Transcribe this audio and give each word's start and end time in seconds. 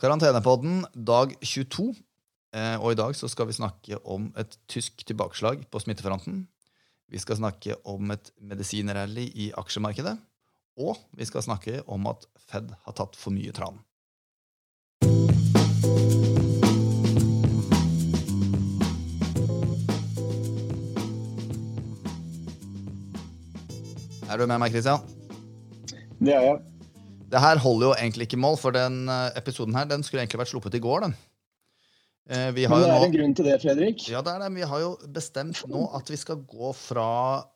Karantenepodden 0.00 0.86
dag 0.96 1.34
22. 1.44 1.90
Eh, 2.56 2.76
og 2.80 2.94
i 2.94 2.96
dag 2.96 3.12
så 3.12 3.28
skal 3.28 3.50
vi 3.50 3.52
snakke 3.52 3.98
om 4.00 4.30
et 4.40 4.54
tysk 4.64 5.04
tilbakeslag 5.04 5.66
på 5.68 5.82
smittefronten. 5.82 6.46
Vi 7.12 7.20
skal 7.20 7.36
snakke 7.36 7.76
om 7.84 8.08
et 8.14 8.30
medisinrally 8.40 9.26
i 9.28 9.50
aksjemarkedet. 9.60 10.16
Og 10.80 10.96
vi 11.12 11.28
skal 11.28 11.44
snakke 11.44 11.82
om 11.84 12.08
at 12.08 12.24
Fed 12.48 12.72
har 12.72 12.96
tatt 12.96 13.18
for 13.20 13.36
mye 13.36 13.52
tran. 13.52 13.82
Er 24.30 24.40
du 24.40 24.48
med 24.48 24.62
meg, 24.64 24.72
Christian? 24.72 25.04
Det 26.24 26.32
er 26.32 26.48
jeg. 26.48 26.69
Det 27.30 27.40
her 27.40 27.60
holder 27.62 27.86
jo 27.90 27.94
egentlig 27.94 28.26
ikke 28.26 28.40
mål, 28.42 28.56
for 28.58 28.74
den 28.74 29.04
eh, 29.08 29.30
episoden 29.38 29.74
her, 29.78 29.84
den 29.90 30.02
skulle 30.02 30.24
egentlig 30.24 30.40
vært 30.42 30.50
sluppet 30.54 30.74
i 30.74 30.82
går. 30.82 31.00
den. 31.08 31.14
Vi 32.30 32.62
har 32.68 32.78
Men 32.78 32.84
det 32.86 32.90
er 32.94 33.04
en 33.08 33.14
grunn 33.14 33.32
til 33.34 33.46
det, 33.48 33.54
Fredrik. 33.62 34.02
ja, 34.06 34.20
det 34.22 34.30
er 34.30 34.38
det. 34.44 34.48
Vi 34.54 34.66
har 34.70 34.80
jo 34.84 34.90
bestemt 35.10 35.64
nå 35.66 35.80
at 35.98 36.06
vi 36.12 36.18
skal 36.20 36.36
gå 36.46 36.68
fra 36.78 37.06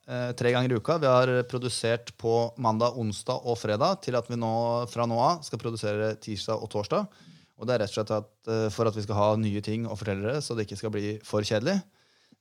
eh, 0.09 0.33
tre 0.35 0.51
ganger 0.51 0.73
i 0.73 0.79
uka. 0.81 0.97
Vi 0.99 1.07
har 1.07 1.31
produsert 1.47 2.11
på 2.19 2.33
mandag, 2.59 2.97
onsdag 2.99 3.45
og 3.47 3.55
fredag 3.61 4.01
til 4.03 4.17
at 4.19 4.27
vi 4.27 4.35
nå 4.41 4.51
fra 4.91 5.07
nå 5.07 5.19
av 5.23 5.45
skal 5.47 5.61
produsere 5.63 6.17
tirsdag 6.19 6.59
og 6.59 6.73
torsdag. 6.73 7.07
Og 7.55 7.69
det 7.69 7.77
er 7.77 7.85
rett 7.85 7.93
og 7.93 8.01
slett 8.01 8.11
at, 8.17 8.31
eh, 8.51 8.67
for 8.75 8.91
at 8.91 8.97
vi 8.99 9.05
skal 9.07 9.15
ha 9.21 9.29
nye 9.39 9.63
ting 9.63 9.87
å 9.87 9.95
fortelle 9.95 10.27
dere, 10.27 10.43
så 10.43 10.57
det 10.59 10.67
ikke 10.67 10.81
skal 10.81 10.91
bli 10.97 11.13
for 11.23 11.47
kjedelig. 11.47 11.77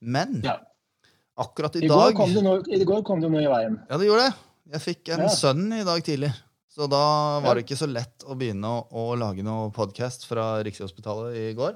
Men 0.02 0.40
Ja. 0.48 0.58
akkurat 1.38 1.76
i, 1.78 1.86
I 1.86 1.92
dag 1.92 2.18
noe, 2.18 2.64
i, 2.66 2.82
går 2.84 3.04
kom 3.06 3.22
det 3.22 3.30
noe 3.30 3.44
i 3.46 3.52
veien. 3.52 3.78
Ja, 3.92 3.98
det 4.02 4.10
gjorde 4.10 4.32
det. 4.32 4.34
Jeg 4.74 4.82
fikk 4.88 5.14
en 5.14 5.28
Ja. 5.28 5.30
sønn 5.30 5.68
i 5.70 5.84
dag 5.86 6.02
tidlig. 6.02 6.34
Så 6.74 6.88
da 6.90 7.04
var 7.44 7.54
det 7.54 7.68
ikke 7.68 7.78
så 7.78 7.86
lett 7.86 8.24
å 8.26 8.34
begynne 8.38 8.66
å, 8.66 8.86
å 8.90 9.18
lage 9.20 9.44
noe 9.46 9.68
podkast 9.76 10.24
fra 10.26 10.56
Rikshospitalet 10.66 11.36
i 11.38 11.52
går. 11.58 11.76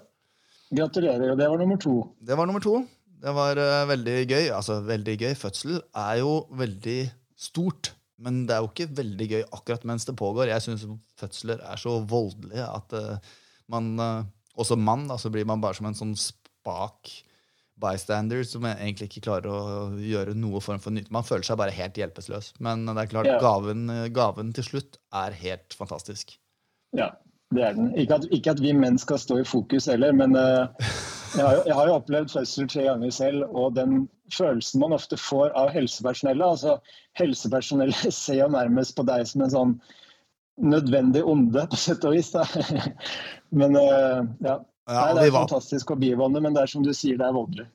Gratulerer. 0.73 1.36
og 1.36 1.38
Det 1.38 1.50
var 1.52 1.62
nummer 1.62 1.78
to. 1.82 1.94
Det 2.17 2.38
var 2.40 2.50
nummer 2.50 2.64
to. 2.64 2.80
Det 3.22 3.34
var 3.38 3.62
uh, 3.62 3.84
veldig 3.92 4.16
gøy. 4.23 4.48
Altså, 4.56 4.80
veldig 4.88 5.16
gøy. 5.20 5.36
Fødsel 5.38 5.78
er 5.78 6.16
jo 6.23 6.31
veldig 6.58 6.98
stort. 7.38 7.92
Men 8.25 8.42
det 8.50 8.56
er 8.56 8.66
jo 8.66 8.72
ikke 8.72 8.90
veldig 8.98 9.28
gøy 9.36 9.45
akkurat 9.45 9.86
mens 9.86 10.09
det 10.09 10.18
pågår. 10.18 10.50
Jeg 10.50 10.66
syns 10.66 10.88
fødsler 11.22 11.62
er 11.62 11.81
så 11.81 12.00
voldelige 12.09 12.66
at 12.66 12.98
uh, 12.98 13.38
man 13.70 13.94
uh, 14.02 14.25
Også 14.58 14.73
mann, 14.81 15.03
da, 15.06 15.20
så 15.22 15.30
blir 15.30 15.45
man 15.45 15.62
bare 15.62 15.78
som 15.78 15.86
en 15.86 15.94
sånn 15.94 16.16
spak 16.18 17.12
bystander 17.81 18.44
som 18.47 18.66
egentlig 18.70 19.09
ikke 19.11 19.25
klarer 19.28 19.52
å 19.53 19.61
gjøre 20.02 20.36
noe 20.38 20.61
form 20.64 20.81
for 20.83 20.95
nytte. 20.95 21.14
Man 21.14 21.25
føler 21.28 21.45
seg 21.47 21.59
bare 21.61 21.75
helt 21.75 21.97
hjelpeløs. 22.00 22.53
Men 22.64 22.86
det 22.89 22.97
er 23.03 23.14
klart, 23.14 23.30
Ja. 23.30 23.39
gaven, 23.44 23.88
gaven 24.14 24.53
til 24.53 24.64
slutt 24.66 25.00
er 25.14 25.31
helt 25.31 25.78
fantastisk. 25.78 26.38
Ja, 26.97 27.11
det 27.56 27.64
er 27.64 27.73
den. 27.78 27.92
Ikke 27.95 28.17
at, 28.19 28.25
ikke 28.31 28.52
at 28.56 28.61
vi 28.64 28.73
menn 28.75 28.97
skal 29.00 29.19
stå 29.22 29.39
i 29.39 29.47
fokus 29.47 29.88
heller, 29.88 30.11
men 30.11 30.36
uh, 30.36 30.67
jeg, 31.36 31.44
har 31.44 31.53
jo, 31.56 31.61
jeg 31.66 31.75
har 31.80 31.88
jo 31.88 31.97
opplevd 32.00 32.34
fødsel 32.34 32.67
tre 32.72 32.88
ganger 32.89 33.14
selv, 33.16 33.45
og 33.52 33.75
den 33.78 34.08
følelsen 34.34 34.81
man 34.84 34.95
ofte 34.97 35.19
får 35.19 35.53
av 35.56 35.72
helsepersonellet 35.72 36.44
altså 36.44 36.78
Helsepersonellet 37.17 38.14
ser 38.14 38.41
jo 38.41 38.50
nærmest 38.52 38.97
på 38.97 39.06
deg 39.08 39.23
som 39.30 39.45
en 39.45 39.53
sånn 39.53 39.78
nødvendig 40.58 41.22
onde, 41.23 41.67
på 41.69 41.80
sett 41.80 42.06
og 42.08 42.17
vis. 42.17 42.34
Da. 42.34 42.44
Men 43.59 43.78
uh, 43.78 44.25
ja. 44.44 44.59
Ja, 44.88 45.02
Nei, 45.12 45.14
det 45.18 45.28
er 45.28 45.32
var- 45.36 45.48
fantastisk 45.48 45.92
å 45.92 46.00
bivåne, 46.00 46.42
men 46.42 46.54
det 46.56 46.64
er 46.64 46.68
som 46.72 46.84
du 46.84 46.94
sier, 46.96 47.18
det 47.20 47.26
er 47.28 47.36
voldelig. 47.36 47.68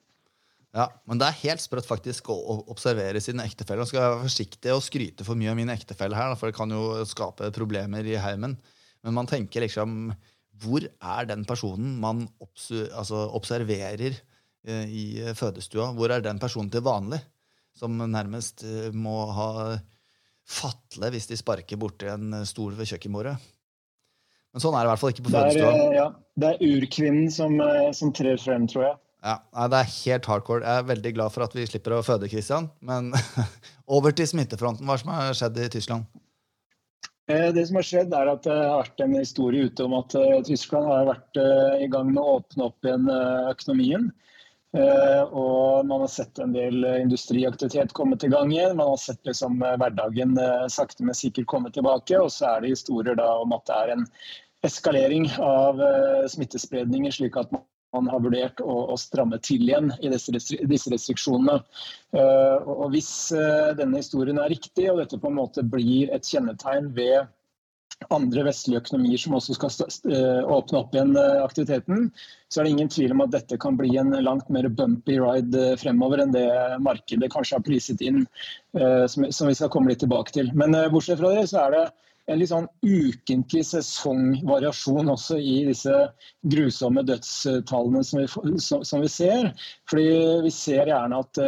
Ja, 0.74 0.86
Men 1.06 1.18
det 1.20 1.26
er 1.28 1.40
helt 1.42 1.60
sprøtt 1.60 1.84
faktisk 1.84 2.30
å 2.32 2.64
observere 2.72 3.20
sine 3.20 3.44
ektefeller. 3.44 3.84
Jeg 3.84 3.88
skal 3.88 4.00
jeg 4.00 4.12
være 4.14 4.24
forsiktig 4.24 4.72
og 4.72 4.80
skryte 4.86 5.24
for 5.26 5.34
mye 5.36 5.50
av 5.52 5.56
mine 5.58 5.74
ektefeller 5.76 6.16
her, 6.16 6.34
for 6.34 6.48
det 6.48 6.56
kan 6.56 6.70
jo 6.72 7.04
skape 7.04 7.50
problemer 7.52 8.06
i 8.08 8.16
heimen. 8.16 8.56
Men 9.04 9.14
man 9.14 9.26
tenker 9.26 9.60
liksom 9.60 10.14
Hvor 10.62 10.84
er 10.84 11.24
den 11.26 11.44
personen 11.44 11.98
man 11.98 12.28
altså, 12.40 13.34
observerer 13.34 14.14
eh, 14.64 14.84
i 14.86 15.04
fødestua? 15.34 15.92
Hvor 15.96 16.10
er 16.10 16.20
den 16.20 16.38
personen 16.38 16.70
til 16.70 16.80
vanlig? 16.82 17.20
Som 17.74 17.96
nærmest 17.98 18.62
eh, 18.62 18.90
må 18.92 19.26
ha 19.32 19.78
fatle 20.46 21.10
hvis 21.10 21.26
de 21.28 21.36
sparker 21.36 21.76
borti 21.80 22.06
en 22.12 22.44
stol 22.46 22.72
ved 22.78 22.86
kjøkkenbordet. 22.86 23.36
Men 24.52 24.60
sånn 24.64 24.74
er 24.76 24.84
det 24.84 24.88
i 24.88 24.92
hvert 24.92 25.00
fall 25.00 25.12
ikke 25.14 25.24
på 25.26 25.32
fødestua. 25.32 25.68
eh, 25.72 25.94
ja, 25.96 26.06
det 26.42 26.48
er 26.50 26.64
urkvinnen 26.66 27.30
som, 27.32 27.54
eh, 27.64 27.90
som 27.96 28.12
trer 28.12 28.36
frem, 28.40 28.66
tror 28.68 28.84
jeg. 28.84 28.96
Ja, 29.24 29.36
nei, 29.54 29.68
Det 29.68 29.78
er 29.78 29.92
helt 30.02 30.26
hardcore. 30.26 30.64
Jeg 30.66 30.82
er 30.82 30.88
veldig 30.90 31.12
glad 31.14 31.32
for 31.32 31.44
at 31.46 31.54
vi 31.54 31.64
slipper 31.70 31.94
å 31.96 32.02
føde, 32.04 32.28
Christian. 32.28 32.70
Men 32.82 33.12
over 33.96 34.12
til 34.12 34.26
smittefronten. 34.26 34.84
Hva 34.84 34.98
som 35.00 35.12
har 35.14 35.32
skjedd 35.38 35.56
i 35.62 35.68
Tyskland? 35.72 36.04
Eh, 37.30 37.52
Det 37.54 37.64
som 37.68 37.76
har 37.78 37.86
skjedd 37.86 38.12
er 38.18 38.32
at 38.34 38.42
Det 38.42 38.52
har 38.52 38.82
vært 38.82 39.04
en 39.06 39.14
historie 39.14 39.70
ute 39.70 39.84
om 39.86 39.94
at 39.94 40.10
Tyskland 40.48 40.86
har 40.90 41.06
vært 41.14 41.38
i 41.80 41.88
gang 41.88 42.10
med 42.12 42.20
å 42.20 42.40
åpne 42.40 42.66
opp 42.66 42.82
igjen 42.84 43.06
økonomien. 43.48 44.10
Eh, 44.76 45.22
Og 45.22 45.86
man 45.86 46.00
har 46.00 46.08
sett 46.08 46.38
en 46.40 46.52
del 46.52 46.84
eh, 46.84 47.00
industriaktivitet 47.02 47.92
komme 47.96 48.16
til 48.16 48.32
gang 48.32 48.52
igjen. 48.54 48.76
Man 48.78 48.94
har 48.94 49.00
sett 49.00 49.20
liksom 49.28 49.60
eh, 49.60 49.76
hverdagen 49.80 50.38
sakte, 50.72 51.04
men 51.04 51.18
sikkert 51.18 51.50
komme 51.50 51.72
tilbake. 51.74 52.16
Og 52.20 52.32
så 52.32 52.54
er 52.54 52.64
det 52.64 52.72
historier 52.72 53.20
om 53.20 53.52
at 53.56 53.66
det 53.68 53.76
er 53.76 53.92
en 53.96 54.06
eskalering 54.62 55.26
av 55.42 55.80
smittespredninger, 56.30 57.10
slik 57.10 57.34
at 57.40 57.50
man 57.52 58.06
har 58.08 58.20
vurdert 58.22 58.60
å, 58.62 58.94
stramme 58.94 59.40
til 59.42 59.64
igjen 59.66 59.90
i 59.98 60.12
disse, 60.12 60.30
restriksjonene. 60.92 61.56
Og 62.14 62.84
Hvis 62.94 63.10
denne 63.74 63.98
historien 63.98 64.38
er 64.38 64.52
riktig, 64.54 64.86
og 64.92 65.00
dette 65.02 65.18
på 65.18 65.32
en 65.32 65.40
måte 65.40 65.66
blir 65.66 66.14
et 66.14 66.30
kjennetegn 66.30 66.92
ved 66.94 67.26
andre 68.14 68.44
vestlige 68.46 68.80
økonomier 68.82 69.20
som 69.20 69.36
også 69.36 69.56
skal 69.56 69.72
eh, 70.12 70.40
åpne 70.42 70.80
opp 70.80 70.94
igjen 70.94 71.16
eh, 71.18 71.40
aktiviteten, 71.42 72.08
så 72.48 72.60
er 72.60 72.66
det 72.66 72.74
ingen 72.74 72.92
tvil 72.92 73.14
om 73.14 73.24
at 73.24 73.34
dette 73.34 73.58
kan 73.62 73.78
bli 73.78 73.94
en 74.00 74.14
langt 74.24 74.48
mer 74.52 74.68
bumpy 74.68 75.18
ride 75.20 75.64
eh, 75.72 75.74
fremover 75.80 76.24
enn 76.24 76.34
det 76.34 76.46
markedet 76.84 77.30
kanskje 77.32 77.58
har 77.58 77.66
priset 77.66 78.04
inn, 78.04 78.24
som, 78.72 79.48
vi 79.48 79.56
skal 79.56 79.70
komme 79.72 79.92
litt 79.92 80.00
tilbake 80.02 80.32
til. 80.34 80.48
Men 80.56 80.74
bortsett 80.92 81.20
fra 81.20 81.34
det, 81.36 81.44
så 81.50 81.66
er 81.66 81.74
det 81.76 81.82
en 82.30 82.38
litt 82.38 82.52
sånn 82.52 82.68
ukentlig 82.86 83.64
sesongvariasjon 83.66 85.10
også 85.12 85.36
i 85.42 85.56
disse 85.66 85.96
grusomme 86.54 87.02
dødstallene 87.08 88.04
som 88.06 88.22
vi, 88.22 88.56
som, 88.62 89.02
vi 89.02 89.10
ser. 89.10 89.50
Fordi 89.90 90.08
vi 90.46 90.54
ser 90.54 90.88
gjerne 90.92 91.20
at 91.24 91.42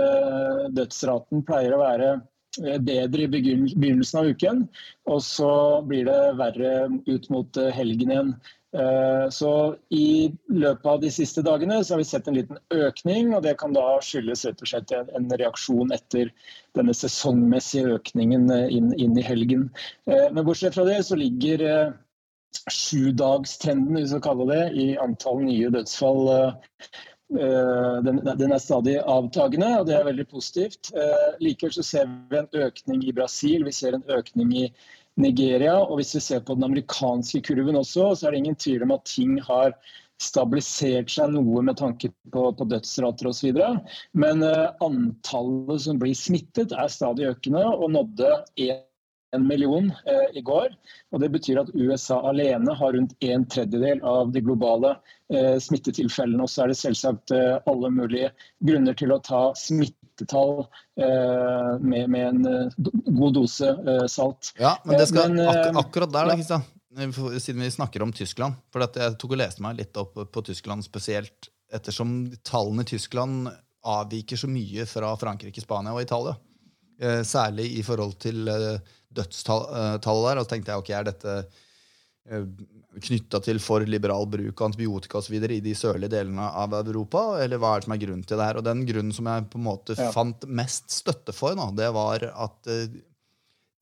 dødsraten 0.77 1.47
pleier 1.47 1.77
å 1.77 1.83
være 1.85 2.15
bedre 2.63 3.25
i 3.25 3.31
begynnelsen 3.31 4.21
av 4.21 4.29
uken, 4.35 4.67
og 5.11 5.23
så 5.25 5.55
blir 5.87 6.07
det 6.09 6.21
verre 6.41 6.75
ut 7.07 7.31
mot 7.33 7.57
eh, 7.61 7.73
helgen 7.75 8.13
igjen. 8.15 8.37
Eh, 8.75 9.29
Så 9.31 9.51
I 9.95 10.33
løpet 10.51 10.87
av 10.87 11.01
de 11.03 11.11
siste 11.15 11.43
dagene 11.47 11.81
så 11.85 11.95
har 11.95 12.03
vi 12.03 12.09
sett 12.09 12.29
en 12.29 12.39
liten 12.39 12.59
økning, 12.75 13.35
og 13.35 13.45
det 13.47 13.57
kan 13.61 13.75
da 13.77 14.01
skyldes 14.03 14.45
rett 14.49 14.63
og 14.65 14.71
slett 14.71 14.95
en, 14.97 15.29
reaksjon 15.31 15.95
etter 15.95 16.33
denne 16.75 16.95
sesongmessige 16.95 17.99
økningen 17.99 18.51
eh, 18.51 18.67
inn, 18.75 18.91
inn 18.99 19.19
i 19.19 19.27
helgen. 19.27 19.69
Eh, 20.11 20.27
Men 20.33 20.45
bortsett 20.47 20.75
fra 20.75 20.87
det 20.89 21.03
så 21.07 21.19
ligger 21.21 21.67
eh, 21.69 21.93
sjudagstrenden, 22.71 23.99
hvis 23.99 24.15
vi 24.15 24.21
skal 24.21 24.47
det, 24.49 24.63
i 24.75 24.87
antall 25.01 25.43
nye 25.45 25.71
dødsfall 25.75 26.29
eh, 26.33 26.55
eh, 26.83 27.03
den, 27.33 28.21
den 28.25 28.53
er 28.53 28.61
stadig 28.63 28.99
avtagende, 29.01 29.71
og 29.81 29.89
det 29.89 29.97
er 29.97 30.07
veldig 30.07 30.27
positivt. 30.31 30.93
Eh, 30.95 31.39
Likevel 31.43 31.73
så 31.75 31.85
ser 31.87 32.11
vi 32.31 32.39
en 32.39 32.51
økning 32.67 33.05
i 33.07 33.15
Brasil, 33.17 33.65
vi 33.65 33.73
ser 33.73 33.97
en 33.97 34.05
økning 34.13 34.53
i 34.53 34.65
Nigeria. 35.21 35.77
Og 35.81 36.01
hvis 36.01 36.15
vi 36.19 36.23
ser 36.25 36.45
på 36.45 36.57
den 36.59 36.67
amerikanske 36.69 37.43
kurven 37.47 37.81
også, 37.81 38.13
så 38.15 38.27
er 38.27 38.35
det 38.35 38.43
ingen 38.45 38.59
tvil 38.61 38.85
om 38.87 38.95
at 38.97 39.07
ting 39.09 39.39
har 39.47 39.75
stabilisert 40.23 41.11
seg 41.11 41.33
noe 41.35 41.63
med 41.67 41.79
tanke 41.81 42.11
på, 42.33 42.45
på 42.55 42.67
dødsrater 42.71 43.31
osv. 43.31 43.61
Men 44.15 44.45
eh, 44.47 44.71
antallet 44.85 45.87
som 45.87 46.01
blir 46.03 46.17
smittet 46.19 46.75
er 46.77 46.93
stadig 46.93 47.31
økende 47.33 47.65
og 47.73 47.89
nådde 47.97 48.31
en 49.35 49.47
million 49.47 49.91
eh, 50.07 50.39
i 50.39 50.43
går. 50.45 50.73
Og 51.13 51.21
Det 51.21 51.31
betyr 51.35 51.61
at 51.63 51.73
USA 51.75 52.21
alene 52.29 52.75
har 52.75 52.95
rundt 52.97 53.15
en 53.25 53.47
tredjedel 53.51 54.03
av 54.07 54.33
de 54.35 54.43
globale 54.45 54.95
eh, 55.33 55.57
smittetilfellene. 55.63 56.43
Og 56.45 56.51
så 56.51 56.65
er 56.65 56.73
det 56.73 56.79
selvsagt 56.81 57.35
eh, 57.35 57.57
alle 57.71 57.91
mulige 57.95 58.33
grunner 58.65 58.97
til 58.99 59.15
å 59.15 59.21
ta 59.25 59.43
smittetall 59.59 60.65
eh, 61.01 61.75
med, 61.81 62.09
med 62.15 62.29
en 62.29 62.47
eh, 62.51 62.79
god 63.11 63.37
dose 63.41 63.75
eh, 63.75 64.07
salt. 64.11 64.55
Ja, 64.61 64.77
men 64.85 64.99
det 65.01 65.11
skal, 65.11 65.35
Men, 65.35 65.49
ak 65.51 65.83
akkurat 65.87 66.15
der, 66.15 66.33
da. 66.33 66.39
Kristian, 66.39 66.65
siden 67.41 67.67
vi 67.67 67.73
snakker 67.75 68.05
om 68.05 68.13
Tyskland 68.15 68.55
For 68.71 68.85
jeg 68.87 69.17
tok 69.19 69.33
og 69.35 69.41
leste 69.41 69.65
meg 69.65 69.81
litt 69.81 69.97
opp 69.99 70.15
på 70.15 70.43
Tyskland 70.47 70.87
spesielt, 70.87 71.51
ettersom 71.75 72.29
tallene 72.47 72.85
i 72.87 72.91
Tyskland 72.95 73.49
avviker 73.85 74.39
så 74.41 74.49
mye 74.49 74.87
fra 74.89 75.11
Frankrike, 75.21 75.61
Spania 75.61 75.93
og 75.93 76.01
Italia. 76.01 76.37
Eh, 77.03 77.23
særlig 77.27 77.67
i 77.79 77.83
forhold 77.83 78.15
til 78.23 78.47
dødstallet 79.17 80.03
der. 80.05 80.41
Og 80.41 80.45
så 80.45 80.51
tenkte 80.51 80.73
jeg 80.73 80.83
ok, 80.83 80.91
er 80.95 81.09
dette 81.09 81.35
eh, 82.31 82.45
knytta 83.05 83.41
til 83.45 83.61
for 83.63 83.85
liberal 83.89 84.29
bruk 84.31 84.61
av 84.61 84.71
antibiotika 84.71 85.19
og 85.19 85.27
så 85.27 85.35
videre 85.35 85.57
i 85.57 85.65
de 85.65 85.75
sørlige 85.79 86.15
delene 86.17 86.47
av 86.47 86.77
Europa, 86.79 87.25
eller 87.43 87.61
hva 87.61 87.75
er 87.75 87.83
det 87.83 87.89
som 87.89 87.97
er 87.97 88.05
grunnen 88.05 88.29
til 88.29 88.41
det 88.41 88.49
her? 88.49 88.61
Og 88.61 88.67
den 88.67 88.85
grunnen 88.89 89.17
som 89.17 89.31
jeg 89.31 89.49
på 89.51 89.61
en 89.61 89.67
måte 89.67 89.99
Ja. 89.99 90.13
fant 90.15 90.47
mest 90.47 90.91
støtte 90.91 91.35
for, 91.35 91.57
nå, 91.59 91.71
det 91.77 91.91
var 91.95 92.25
at 92.31 92.71
eh, 92.71 93.01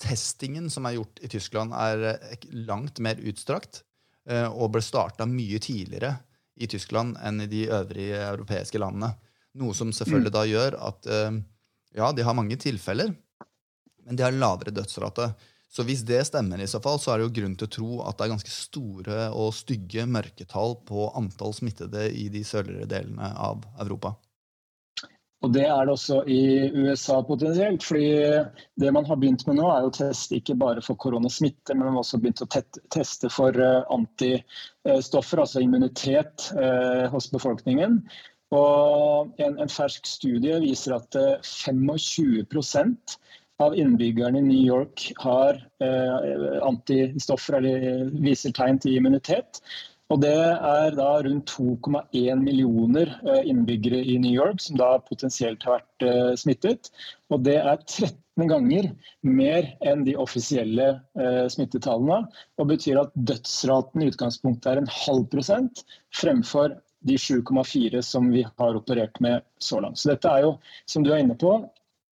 testingen 0.03 0.69
som 0.71 0.87
er 0.87 0.99
gjort 0.99 1.23
i 1.23 1.31
Tyskland, 1.31 1.73
er 1.73 2.05
eh, 2.17 2.37
langt 2.53 3.01
mer 3.01 3.17
utstrakt. 3.17 3.85
og 4.23 4.69
ble 4.71 4.79
starta 4.79 5.27
mye 5.27 5.59
tidligere 5.59 6.13
i 6.55 6.69
Tyskland 6.71 7.17
enn 7.27 7.41
i 7.43 7.49
de 7.51 7.65
øvrige 7.67 8.21
europeiske 8.23 8.79
landene. 8.79 9.09
Noe 9.59 9.75
som 9.75 9.91
selvfølgelig 9.91 10.31
mm. 10.31 10.37
da 10.37 10.43
gjør 10.47 10.77
at 10.79 11.09
ja, 11.97 12.13
de 12.15 12.23
har 12.23 12.37
mange 12.39 12.55
tilfeller, 12.55 13.11
men 14.07 14.19
de 14.19 14.27
har 14.27 14.35
lavere 14.37 14.75
dødsrate. 14.75 15.33
Så 15.73 15.87
hvis 15.89 16.03
det 16.05 16.21
stemmer, 16.29 16.61
i 16.61 16.69
så 16.69 16.83
fall, 16.85 16.99
så 17.01 17.13
er 17.13 17.21
det 17.21 17.29
jo 17.29 17.37
grunn 17.39 17.55
til 17.57 17.69
å 17.69 17.75
tro 17.77 17.93
at 18.05 18.19
det 18.19 18.27
er 18.27 18.35
ganske 18.35 18.53
store 18.53 19.23
og 19.33 19.55
stygge 19.57 20.05
mørketall 20.05 20.77
på 20.89 21.07
antall 21.17 21.55
smittede 21.57 22.11
i 22.13 22.27
de 22.33 22.45
sørligere 22.45 22.91
delene 22.91 23.33
av 23.41 23.65
Europa. 23.81 24.13
Og 25.43 25.51
Det 25.51 25.65
er 25.67 25.87
det 25.87 25.95
også 25.97 26.21
i 26.31 26.43
USA 26.71 27.23
potensielt. 27.27 27.83
fordi 27.83 28.45
Det 28.79 28.93
man 28.93 29.05
har 29.05 29.17
begynt 29.17 29.47
med 29.47 29.57
nå, 29.59 29.67
er 29.71 29.89
å 29.89 29.95
teste 29.95 30.37
ikke 30.39 30.55
bare 30.55 30.83
for 30.83 30.95
koronasmitte, 30.95 31.75
men 31.75 31.87
man 31.87 31.97
har 31.97 32.05
også 32.05 32.21
begynt 32.23 32.45
å 32.45 32.51
teste 32.95 33.31
for 33.33 33.57
eh, 33.59 33.83
antistoffer, 33.91 35.43
altså 35.43 35.65
immunitet 35.65 36.53
eh, 36.55 37.09
hos 37.11 37.31
befolkningen. 37.33 38.03
Og 38.53 39.41
en, 39.41 39.59
en 39.59 39.73
fersk 39.73 40.07
studie 40.07 40.61
viser 40.63 40.95
at 40.95 41.17
25 41.17 41.91
eh, 41.91 43.19
av 43.63 43.79
innbyggerne 43.79 44.39
i 44.39 44.43
New 44.47 44.67
York 44.67 45.13
har 45.23 45.59
eh, 45.83 46.59
antistoffer 46.67 47.59
eller 47.61 48.11
viser 48.25 48.55
tegn 48.57 48.81
til 48.83 48.99
immunitet. 48.99 49.63
Og 50.13 50.21
Det 50.21 50.35
er 50.35 50.93
da 50.97 51.11
rundt 51.25 51.55
2,1 51.55 52.43
millioner 52.43 53.15
eh, 53.23 53.47
innbyggere 53.49 54.03
i 54.03 54.19
New 54.21 54.35
York 54.35 54.61
som 54.61 54.77
da 54.81 54.97
potensielt 55.07 55.65
har 55.65 55.81
vært 55.81 56.07
eh, 56.09 56.33
smittet. 56.41 56.93
Og 57.33 57.45
Det 57.47 57.57
er 57.63 57.81
13 57.81 58.49
ganger 58.49 58.91
mer 59.25 59.69
enn 59.85 60.07
de 60.07 60.15
offisielle 60.17 60.87
smittetallene. 61.53 62.23
Og 62.57 62.71
betyr 62.71 63.03
at 63.03 63.13
dødsraten 63.29 64.01
i 64.01 64.09
utgangspunktet 64.09 64.71
er 64.71 64.81
en 64.81 64.89
halv 64.89 65.27
prosent 65.35 65.85
fremfor 66.17 66.79
de 67.05 67.19
7,4 67.21 68.01
som 68.03 68.31
vi 68.33 68.45
har 68.45 68.79
operert 68.79 69.21
med 69.21 69.43
så 69.59 69.81
langt. 69.81 69.99
Så 69.99 70.13
dette 70.13 70.31
er 70.31 70.47
jo, 70.47 70.57
som 70.87 71.05
du 71.05 71.13
er 71.13 71.23
inne 71.23 71.37
på, 71.39 71.57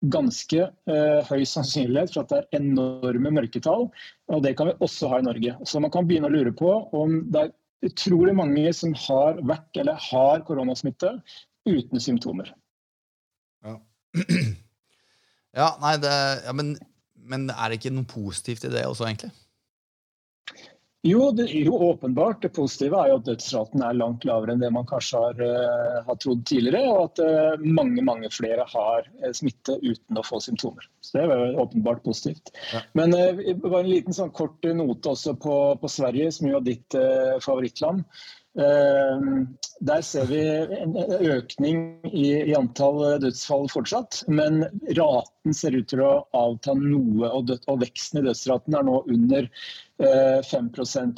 ganske 0.09 0.63
eh, 0.65 1.21
høy 1.29 1.43
sannsynlighet 1.45 2.15
for 2.15 2.25
at 2.25 2.33
det 2.33 2.39
er 2.41 2.61
enorme 2.63 3.33
mørketall. 3.37 3.89
Og 4.33 4.45
det 4.45 4.55
kan 4.59 4.71
vi 4.71 4.77
også 4.81 5.11
ha 5.13 5.21
i 5.21 5.27
Norge. 5.27 5.57
Så 5.69 5.83
man 5.83 5.93
kan 5.93 6.09
begynne 6.09 6.31
å 6.31 6.35
lure 6.35 6.53
på 6.57 6.73
om 6.97 7.19
det 7.33 7.47
er 7.47 7.91
utrolig 7.91 8.35
mange 8.37 8.73
som 8.77 8.95
har 9.07 9.41
vært 9.49 9.81
eller 9.81 10.01
har 10.11 10.45
koronasmitte 10.49 11.15
uten 11.69 12.01
symptomer. 12.01 12.53
Ja, 13.65 13.77
ja 15.61 15.69
nei, 15.83 15.95
det, 16.01 16.17
ja, 16.47 16.57
men, 16.57 16.75
men 17.15 17.49
er 17.53 17.69
det 17.69 17.81
ikke 17.81 17.95
noe 17.95 18.09
positivt 18.09 18.65
i 18.69 18.73
det 18.73 18.87
også, 18.89 19.09
egentlig? 19.09 19.33
Jo, 21.03 21.31
det 21.33 21.47
er 21.49 21.65
jo 21.65 21.79
åpenbart. 21.81 22.43
Det 22.43 22.51
positive 22.53 22.99
er 23.01 23.09
jo 23.09 23.21
at 23.23 23.29
dødsraten 23.31 23.81
er 23.87 23.97
langt 23.97 24.27
lavere 24.29 24.53
enn 24.53 24.61
det 24.61 24.69
man 24.75 24.89
kanskje 24.89 25.23
har, 25.23 25.39
uh, 25.41 26.01
har 26.05 26.19
trodd 26.21 26.43
tidligere, 26.49 26.83
og 26.93 27.07
at 27.07 27.23
uh, 27.25 27.63
mange 27.65 28.05
mange 28.05 28.29
flere 28.35 28.67
har 28.69 29.09
uh, 29.23 29.31
smitte 29.37 29.79
uten 29.81 30.21
å 30.21 30.25
få 30.27 30.43
symptomer. 30.45 30.85
Så 31.01 31.17
Det 31.17 31.23
er 31.25 31.33
jo 31.55 31.65
åpenbart 31.65 32.05
positivt. 32.05 32.53
Ja. 32.75 32.83
Men 33.01 33.17
bare 33.17 33.81
en 33.81 33.89
liten 33.89 34.17
sånn 34.17 34.35
kort 34.37 34.69
note 34.77 35.15
også 35.15 35.39
på, 35.41 35.57
på 35.81 35.89
Sverige, 35.89 36.29
som 36.37 36.51
jo 36.51 36.61
er 36.61 36.69
ditt 36.69 36.99
favorittland. 37.47 38.05
Ehm, 38.59 39.57
der 39.81 40.01
ser 40.03 40.27
vi 40.27 40.41
en 40.75 40.97
økning 41.23 41.85
i, 42.11 42.55
antall 42.59 42.99
dødsfall 43.23 43.69
fortsatt, 43.71 44.25
men 44.27 44.65
raten 44.99 45.55
ser 45.55 45.77
ut 45.79 45.87
til 45.93 46.03
å 46.03 46.11
avta 46.37 46.75
noe. 46.75 47.31
Og, 47.31 47.55
veksten 47.85 48.21
i 48.21 48.27
dødsraten 48.27 48.75
er 48.75 48.89
nå 48.89 48.99
under 49.07 49.47
eh, 50.03 50.43
5 50.51 50.73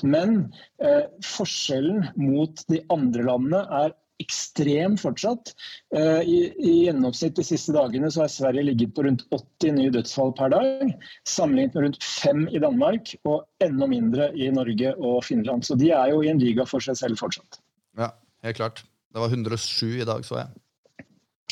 Men 0.05 0.53
eh, 0.85 1.09
forskjellen 1.25 2.13
mot 2.21 2.65
de 2.69 2.83
andre 2.93 3.27
landene 3.31 3.65
er 3.81 3.97
ekstrem 4.23 4.97
fortsatt. 5.01 5.53
Eh, 5.97 6.23
I, 6.23 6.39
I, 6.57 6.73
gjennomsnitt 6.87 7.37
de 7.39 7.45
siste 7.47 7.75
dagene 7.77 8.11
så 8.13 8.25
har 8.25 8.33
Sverige 8.33 8.65
ligget 8.71 8.95
på 8.97 9.05
rundt 9.07 9.25
80 9.35 9.77
nye 9.79 9.93
dødsfall 9.95 10.33
per 10.39 10.55
dag, 10.55 10.95
sammenlignet 11.29 11.77
med 11.77 11.87
rundt 11.89 12.01
fem 12.07 12.47
i 12.49 12.63
Danmark 12.63 13.15
og 13.29 13.45
enda 13.65 13.91
mindre 13.91 14.31
i 14.39 14.51
Norge 14.55 14.95
og 14.99 15.23
Finland. 15.27 15.67
Så 15.67 15.79
de 15.81 15.93
er 15.93 16.15
jo 16.15 16.23
i 16.25 16.33
en 16.33 16.43
liga 16.43 16.67
for 16.69 16.85
seg 16.85 16.99
selv 17.01 17.21
fortsatt. 17.21 17.61
Ja, 17.99 18.13
helt 18.47 18.61
klart. 18.61 18.85
Det 19.13 19.21
var 19.21 19.29
107 19.29 20.01
i 20.01 20.09
dag, 20.09 20.25
så 20.25 20.41
jeg. 20.41 21.09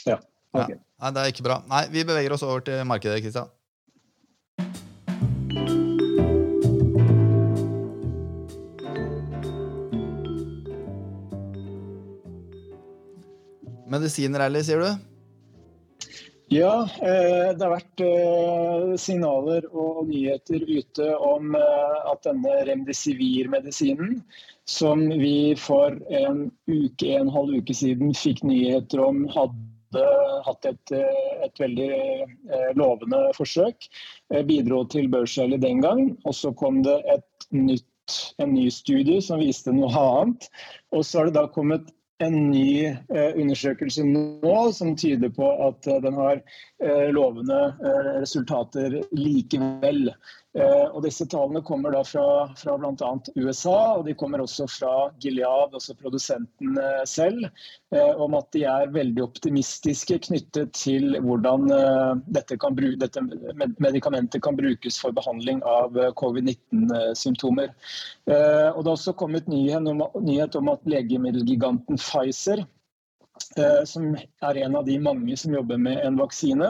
Ja, 0.07 0.17
okay. 0.57 0.79
Ja. 0.79 0.85
Nei, 1.01 1.15
det 1.17 1.23
er 1.23 1.33
ikke 1.35 1.45
bra. 1.45 1.61
Nei, 1.69 1.87
vi 1.93 2.05
beveger 2.09 2.33
oss 2.37 2.45
over 2.47 2.63
til 2.65 2.81
markedet, 2.89 3.21
Kristian. 3.25 3.51
Medisiner, 13.93 14.47
eller, 14.47 14.65
sier 14.67 14.85
du? 14.85 15.11
Ja, 16.51 16.83
eh, 16.99 17.53
det 17.55 17.63
har 17.63 17.77
vært 17.77 18.03
eh, 18.03 18.95
signaler 18.99 19.69
og 19.71 20.09
nyheter 20.09 20.65
ute 20.67 21.13
om 21.23 21.55
eh, 21.55 21.99
at 22.11 22.25
denne 22.27 22.57
remdesivir-medisinen, 22.67 24.17
som 24.67 25.05
vi 25.21 25.55
for 25.55 25.95
en 26.11 26.49
uke, 26.67 27.13
en 27.15 27.31
halv 27.31 27.61
uke 27.63 27.77
siden 27.79 28.11
fikk 28.19 28.43
nyheter 28.43 29.05
om 29.05 29.23
hadde 29.31 30.03
hatt 30.49 30.67
et, 30.73 30.93
et 31.47 31.63
veldig 31.63 31.89
lovende 32.79 33.25
forsøk, 33.35 33.87
bidro 34.47 34.85
til 34.91 35.09
børsrally 35.11 35.59
den 35.59 35.83
gang. 35.83 36.05
Og 36.23 36.35
så 36.39 36.53
kom 36.55 36.83
det 36.87 36.99
et 37.11 37.49
nytt, 37.55 38.19
en 38.43 38.55
ny 38.55 38.69
studie 38.75 39.19
som 39.23 39.43
viste 39.43 39.75
noe 39.75 39.91
annet. 39.91 40.47
Og 40.95 41.03
så 41.07 41.23
har 41.23 41.31
det 41.31 41.39
da 41.39 41.49
kommet 41.51 41.91
en 42.21 42.51
ny 42.51 42.87
eh, 42.87 43.31
undersøkelse 43.37 44.05
nå 44.05 44.57
som 44.77 44.93
tyder 44.99 45.33
på 45.35 45.49
at 45.69 45.87
eh, 45.89 46.01
den 46.05 46.19
har 46.21 46.43
eh, 46.85 47.09
lovende 47.15 47.61
resultater 48.21 49.01
likevel. 49.17 50.11
Eh, 50.59 50.87
og 50.91 51.05
disse 51.05 51.23
tallene 51.31 51.61
kommer 51.63 51.95
da 51.95 52.01
fra, 52.03 52.25
fra 52.59 52.73
bl.a. 52.81 53.11
USA, 53.39 53.77
og 54.01 54.07
de 54.09 54.17
kommer 54.19 54.43
også 54.43 54.67
fra 54.67 54.95
Gilead, 55.23 55.77
også 55.79 55.95
produsenten 56.01 56.75
eh, 56.75 57.05
selv, 57.07 57.47
eh, 57.95 58.19
om 58.19 58.35
at 58.35 58.49
de 58.57 58.65
er 58.67 58.91
veldig 58.91 59.23
optimistiske 59.29 60.19
knyttet 60.27 60.73
til 60.75 61.15
hvordan 61.23 61.71
dette, 62.35 62.59
kan, 62.59 62.75
dette 62.75 63.23
medikamentet 63.79 64.43
kan 64.43 64.59
brukes 64.59 64.99
for 64.99 65.15
behandling 65.15 65.63
av 65.63 65.95
covid-19-symptomer. 66.19 67.71
Og 68.27 68.81
Det 68.83 68.91
har 68.91 68.97
også 68.97 69.15
kommet 69.19 69.49
nyhet 69.51 70.59
om 70.59 70.73
at 70.73 70.91
legemiddelgiganten 70.91 71.99
Pfizer 72.01 72.65
som 73.85 74.15
er 74.15 74.59
en 74.63 74.77
av 74.77 74.85
de 74.87 74.99
mange 75.03 75.37
som 75.37 75.55
jobber 75.55 75.79
med 75.79 75.99
en 76.07 76.17
vaksine, 76.21 76.69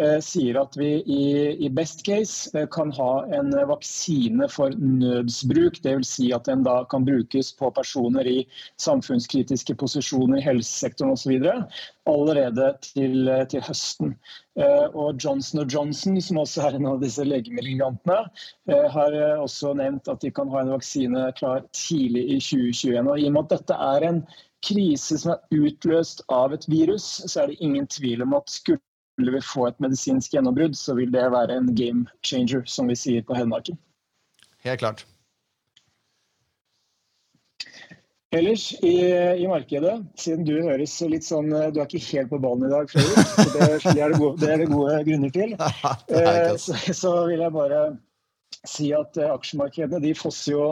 eh, 0.00 0.18
sier 0.24 0.56
at 0.60 0.76
vi 0.76 1.02
i, 1.04 1.68
best 1.68 2.04
case 2.06 2.48
eh, 2.56 2.66
kan 2.72 2.92
ha 2.96 3.26
en 3.34 3.52
vaksine 3.68 4.48
for 4.48 4.72
nødsbruk. 4.78 5.82
Dvs. 5.84 6.14
Si 6.14 6.30
at 6.32 6.48
den 6.48 6.64
da 6.64 6.84
kan 6.90 7.04
brukes 7.04 7.52
på 7.58 7.70
personer 7.76 8.26
i 8.26 8.38
samfunnskritiske 8.80 9.76
posisjoner 9.80 10.40
i 10.40 10.46
helsesektoren 10.46 11.12
osv. 11.12 11.36
allerede 12.08 12.72
til, 12.84 13.28
til, 13.50 13.60
høsten. 13.64 14.16
Og 14.94 15.18
Johnson 15.18 15.64
Johnson, 15.68 16.20
som 16.22 16.38
også 16.38 16.62
er 16.68 16.76
en 16.78 16.86
av 16.86 17.00
disse 17.02 17.24
legemiddelgigantene, 17.24 18.20
har 18.94 19.16
også 19.40 19.72
nevnt 19.74 20.08
at 20.12 20.22
de 20.22 20.30
kan 20.30 20.52
ha 20.52 20.62
en 20.62 20.74
vaksine 20.76 21.26
klar 21.38 21.64
tidlig 21.74 22.26
i 22.36 22.38
2021. 22.38 23.00
Og 23.08 23.18
I 23.18 23.26
og 23.30 23.34
med 23.34 23.46
at 23.48 23.56
dette 23.56 23.80
er 23.88 24.08
en 24.10 24.20
krise 24.64 25.18
som 25.20 25.34
er 25.34 25.64
utløst 25.68 26.24
av 26.32 26.54
et 26.56 26.66
virus, 26.70 27.06
så 27.28 27.44
er 27.44 27.52
det 27.52 27.60
ingen 27.60 27.86
tvil 27.90 28.24
om 28.24 28.36
at 28.38 28.50
skulle 28.50 29.34
vi 29.36 29.42
få 29.44 29.68
et 29.68 29.80
medisinsk 29.84 30.34
gjennombrudd, 30.34 30.76
så 30.78 30.96
vil 30.98 31.12
det 31.14 31.26
være 31.34 31.58
en 31.58 31.74
game 31.76 32.06
changer, 32.26 32.64
som 32.66 32.88
vi 32.90 32.98
sier 32.98 33.26
på 33.26 33.36
Hedmarken. 33.38 33.78
Helt 34.64 34.80
klart. 34.80 35.04
Ellers 38.34 38.72
i, 38.82 38.94
i, 39.38 39.46
markedet, 39.46 39.92
siden 40.18 40.42
du 40.46 40.56
høres 40.64 40.96
litt 41.06 41.26
sånn 41.26 41.52
Du 41.52 41.78
er 41.78 41.84
ikke 41.84 42.02
helt 42.08 42.32
på 42.32 42.40
ballen 42.42 42.66
i 42.66 42.72
dag, 42.72 42.90
Fredrik. 42.90 43.28
Det, 43.36 43.68
det, 43.84 44.00
er 44.00 44.10
det, 44.10 44.18
gode, 44.18 44.40
det 44.42 44.48
er 44.50 44.62
det 44.64 44.70
gode 44.72 44.96
grunner 45.06 45.34
til. 45.34 45.54
Eh, 46.14 46.56
så, 46.58 46.74
så, 46.90 47.12
vil 47.28 47.44
jeg 47.44 47.54
bare 47.54 47.82
si 48.66 48.90
at 48.96 49.18
eh, 49.20 49.30
aksjemarkedene 49.30 50.02
de 50.02 50.14
fosser 50.18 50.54
jo 50.54 50.66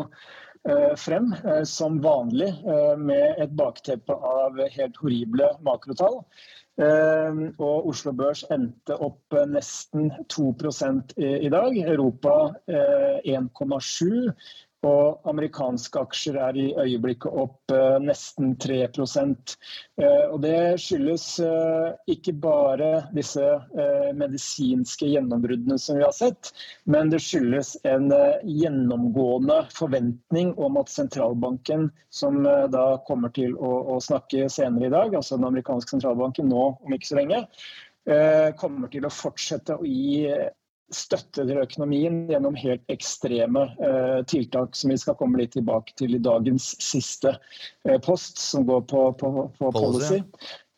frem, 0.96 1.34
eh, 1.44 1.62
som 1.64 2.00
vanlig, 2.00 2.48
eh, 2.48 2.96
med 2.96 3.34
et 3.38 3.50
bakteppe 3.50 4.12
av 4.14 4.58
helt 4.70 4.96
horrible 4.96 5.52
makrotall. 5.60 6.22
Og 6.82 7.88
Oslo 7.90 8.14
Børs 8.16 8.46
endte 8.50 8.96
opp 8.96 9.34
nesten 9.46 10.06
2% 10.32 11.12
i 11.20 11.50
dag. 11.52 11.76
Europa 11.76 12.54
1,7 13.28 14.32
Og 14.82 15.28
amerikanske 15.30 16.00
aksjer 16.00 16.36
er 16.42 16.56
i 16.58 16.64
øyeblikket 16.74 17.30
opp 17.38 17.70
eh, 17.70 17.98
nesten 18.02 18.56
3 18.58 18.80
eh, 18.82 20.24
Og 20.26 20.38
Det 20.42 20.56
skyldes 20.82 21.26
eh, 21.46 21.92
ikke 22.10 22.34
bare 22.42 22.88
disse 23.14 23.44
eh, 23.44 24.08
medisinske 24.18 25.06
gjennombruddene 25.12 25.78
som 25.78 26.00
vi 26.00 26.02
har 26.02 26.16
sett, 26.16 26.50
men 26.84 27.12
det 27.14 27.22
skyldes 27.22 27.76
en 27.86 28.10
eh, 28.16 28.42
gjennomgående 28.42 29.60
forventning 29.76 30.50
om 30.58 30.80
at 30.82 30.90
sentralbanken, 30.90 31.86
som 32.10 32.42
eh, 32.42 32.66
da 32.74 32.98
kommer 33.06 33.30
til 33.36 33.54
å, 33.54 33.70
å, 33.94 34.00
snakke 34.02 34.48
senere 34.50 34.90
i 34.90 34.94
dag, 34.96 35.14
altså 35.14 35.38
den 35.38 35.46
amerikanske 35.52 35.94
sentralbanken 35.94 36.50
nå 36.50 36.66
om 36.82 36.98
ikke 36.98 37.12
så 37.12 37.20
lenge, 37.22 37.46
kommer 38.58 38.90
til 38.90 39.04
å 39.06 39.12
fortsette 39.14 39.76
å 39.78 39.84
gi 39.86 40.24
støtte 40.96 41.46
til 41.48 41.60
økonomien 41.62 42.24
gjennom 42.30 42.56
helt 42.58 42.82
ekstreme 42.92 43.66
eh, 43.82 44.18
tiltak 44.28 44.76
som 44.78 44.92
vi 44.92 44.98
skal 45.00 45.16
komme 45.18 45.40
litt 45.40 45.54
tilbake 45.56 45.96
til 45.98 46.16
i 46.16 46.22
dagens 46.22 46.72
siste 46.82 47.36
eh, 47.88 47.98
post, 48.02 48.38
som 48.42 48.66
går 48.68 48.84
på, 48.90 49.06
på, 49.20 49.32
på 49.58 49.72
policy. 49.76 50.22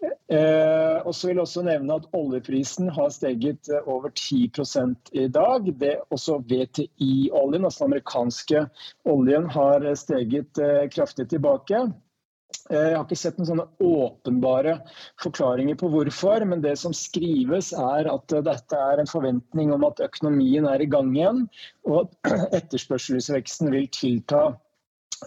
Eh, 0.05 0.97
og 1.05 1.15
så 1.15 1.29
vil 1.29 1.37
jeg 1.37 1.45
også 1.45 1.63
nevne 1.67 1.99
at 2.01 2.07
Oljeprisen 2.17 2.89
har 2.97 3.11
steget 3.13 3.69
eh, 3.69 3.85
over 3.89 4.09
10 4.09 4.51
i 5.13 5.27
dag. 5.29 5.69
Det 5.81 5.97
også 6.11 6.39
VTI-oljen, 6.49 7.65
altså 7.65 7.85
den 7.85 7.93
amerikanske 7.93 8.65
oljen, 9.05 9.51
har 9.51 9.95
steget 9.95 10.59
eh, 10.59 10.89
kraftig 10.91 11.29
tilbake. 11.29 11.87
Eh, 12.71 12.91
jeg 12.91 12.97
har 12.97 13.05
ikke 13.05 13.19
sett 13.21 13.39
noen 13.39 13.49
sånne 13.51 13.67
åpenbare 13.85 14.79
forklaringer 15.23 15.77
på 15.81 15.91
hvorfor, 15.93 16.45
men 16.49 16.63
det 16.65 16.77
som 16.81 16.95
skrives 16.97 17.73
er 17.77 18.09
at 18.09 18.33
eh, 18.33 18.45
dette 18.47 18.79
er 18.91 19.03
en 19.03 19.11
forventning 19.11 19.73
om 19.75 19.85
at 19.89 20.01
økonomien 20.05 20.69
er 20.71 20.85
i 20.85 20.89
gang 20.89 21.13
igjen, 21.17 21.45
og 21.85 22.07
at 22.07 22.33
etterspørselsveksten 22.63 23.73
vil 23.75 23.91
tilta 23.93 24.47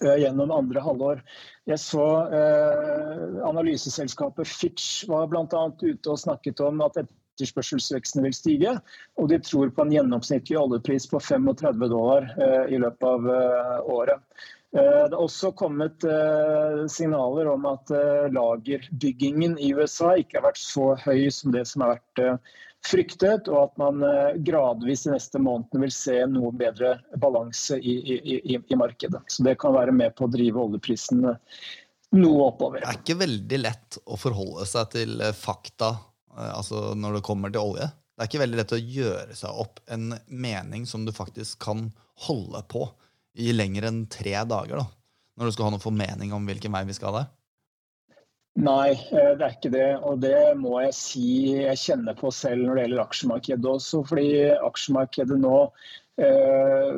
eh, 0.01 0.17
gjennom 0.23 0.55
andre 0.55 0.81
halvår. 0.81 1.21
Jeg 1.69 1.83
så 1.83 2.07
eh, 2.39 3.37
Analyseselskapet 3.45 4.49
Fitch 4.49 5.05
var 5.11 5.29
bl.a. 5.29 5.45
ute 5.45 6.13
og 6.13 6.21
snakket 6.21 6.65
om 6.65 6.81
at 6.87 7.03
etterspørselsveksten 7.37 8.25
vil 8.25 8.35
stige, 8.35 8.75
og 9.17 9.29
de 9.31 9.39
tror 9.43 9.71
på 9.73 9.85
en 9.85 9.93
gjennomsnittlig 9.93 10.57
oljepris 10.59 11.07
på 11.11 11.21
35 11.21 11.89
dollar 11.91 12.29
eh, 12.37 12.73
i 12.73 12.81
løpet 12.81 13.07
av 13.07 13.27
eh, 13.33 13.73
året. 13.93 14.45
Eh, 14.75 15.03
det 15.07 15.15
er 15.15 15.19
også 15.21 15.53
kommet 15.57 16.05
signaler 16.91 17.51
om 17.53 17.67
at 17.69 17.91
lagerbyggingen 18.33 19.57
i 19.61 19.73
USA 19.77 20.15
ikke 20.17 20.39
har 20.39 20.49
vært 20.49 20.61
så 20.61 20.93
høy 21.05 21.27
som 21.33 21.53
det 21.55 21.65
som 21.69 21.85
har 21.85 21.97
vært 21.97 22.51
fryktet, 22.87 23.49
og 23.51 23.57
at 23.63 23.79
man 23.81 24.03
gradvis 24.45 25.07
de 25.07 25.15
neste 25.15 25.39
månedene 25.41 25.87
vil 25.87 25.93
se 25.95 26.19
noe 26.29 26.53
bedre 26.55 26.97
balanse 27.19 27.79
i, 27.79 27.95
i, 27.99 28.37
i, 28.53 28.59
i 28.59 28.79
markedet. 28.79 29.23
Så 29.27 29.43
det 29.43 29.57
kan 29.59 29.75
være 29.75 29.95
med 29.95 30.15
på 30.15 30.27
å 30.27 30.31
drive 30.31 30.61
oljeprisen 30.61 31.25
noe 32.15 32.45
oppover. 32.45 32.83
Det 32.83 32.91
er 32.91 33.01
ikke 33.01 33.17
veldig 33.23 33.59
lett 33.63 33.97
å 34.05 34.19
forholde 34.19 34.67
seg 34.69 34.93
til 34.93 35.25
fakta 35.35 35.95
altså 36.37 36.91
når 36.97 37.17
det 37.17 37.25
kommer 37.27 37.53
til 37.53 37.63
olje. 37.63 37.87
Det 38.17 38.23
er 38.23 38.29
ikke 38.31 38.41
veldig 38.41 38.57
lett 38.57 38.73
å 38.73 38.81
gjøre 38.81 39.35
seg 39.37 39.63
opp 39.63 39.81
en 39.93 40.13
mening 40.25 40.87
som 40.89 41.03
du 41.05 41.13
faktisk 41.13 41.59
kan 41.67 41.87
holde 42.25 42.63
på 42.71 42.87
i 43.37 43.51
lenger 43.53 43.85
enn 43.89 44.05
tre 44.09 44.33
dager, 44.49 44.79
da, 44.81 44.87
når 45.37 45.49
du 45.49 45.53
skal 45.53 45.67
ha 45.67 45.75
noen 45.75 45.83
formening 45.83 46.31
om 46.33 46.47
hvilken 46.49 46.73
vei 46.73 46.81
vi 46.89 46.95
skal 46.97 47.13
der? 47.19 47.27
Nei, 48.57 48.95
eh, 49.13 49.33
det 49.37 49.45
er 49.45 49.53
ikke 49.53 49.73
det. 49.73 49.89
Og 50.01 50.17
det 50.23 50.39
må 50.57 50.79
jeg 50.81 50.95
si 50.97 51.27
jeg 51.59 51.77
kjenner 51.77 52.17
på 52.17 52.31
selv 52.33 52.65
når 52.65 52.73
det 52.73 52.85
gjelder 52.87 53.03
aksjemarkedet 53.03 53.69
også. 53.69 54.01
Fordi 54.09 54.27
aksjemarkedet 54.65 55.37
nå 55.43 55.59
eh, 56.25 56.95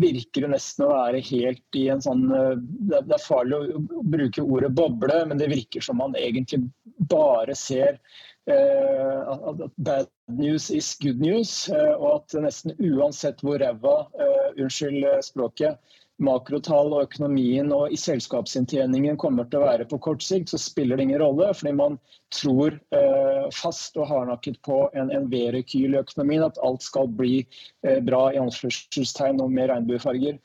virker 0.00 0.48
nesten 0.48 0.86
å 0.86 0.94
være 0.94 1.20
helt 1.28 1.78
i 1.80 1.86
en 1.92 2.00
sånn 2.04 2.24
eh, 2.32 2.54
Det 2.88 3.02
er 3.04 3.20
farlig 3.20 3.60
å 3.60 3.82
bruke 4.16 4.46
ordet 4.46 4.72
boble, 4.80 5.20
men 5.28 5.40
det 5.40 5.52
virker 5.52 5.84
som 5.84 6.00
man 6.00 6.16
egentlig 6.16 6.62
bare 6.96 7.56
ser 7.58 7.98
eh, 7.98 8.24
at 8.52 9.70
bad 9.78 10.06
news 10.28 10.70
is 10.70 10.94
good 11.00 11.20
news. 11.20 11.68
Eh, 11.68 11.92
og 11.94 12.22
at 12.22 12.38
nesten 12.44 12.74
uansett 12.78 13.42
hvor 13.44 13.60
ræva, 13.62 13.98
eh, 14.20 14.48
unnskyld 14.60 15.06
språket, 15.24 15.78
makrotall 16.22 16.92
og 16.94 17.08
økonomien 17.08 17.72
og 17.74 17.90
i 17.90 17.98
selskapsinntjeningen 17.98 19.16
kommer 19.18 19.48
til 19.50 19.58
å 19.58 19.66
være 19.66 19.86
på 19.90 19.98
kort 19.98 20.22
sikt, 20.22 20.52
så 20.52 20.60
spiller 20.62 20.96
det 20.96 21.08
ingen 21.08 21.22
rolle. 21.22 21.50
Fordi 21.56 21.72
man 21.74 21.98
tror 22.34 22.76
eh, 22.94 23.48
fast 23.54 23.98
og 23.98 24.08
hardnakket 24.10 24.60
på 24.66 24.84
en, 24.94 25.10
en 25.14 25.26
V-rekyl 25.32 25.96
i 25.96 26.02
økonomien, 26.02 26.46
at 26.46 26.60
alt 26.62 26.86
skal 26.86 27.10
bli 27.10 27.42
eh, 27.42 27.98
bra 28.04 28.28
i 28.30 28.38
anførselstegn 28.42 29.42
og 29.42 29.50
med 29.54 29.72
regnbuefarger. 29.72 30.38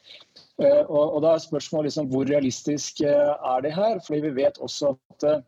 Eh, 0.60 0.84
og, 0.88 1.04
og, 1.04 1.22
da 1.26 1.36
er 1.36 1.46
spørsmålet 1.46 1.92
liksom, 1.92 2.10
hvor 2.12 2.28
realistisk 2.30 3.06
eh, 3.06 3.32
er 3.54 3.66
det 3.66 3.76
her? 3.78 4.02
Fordi 4.06 4.26
vi 4.26 4.36
vet 4.42 4.58
også 4.66 4.96
at 5.14 5.30
eh, 5.30 5.48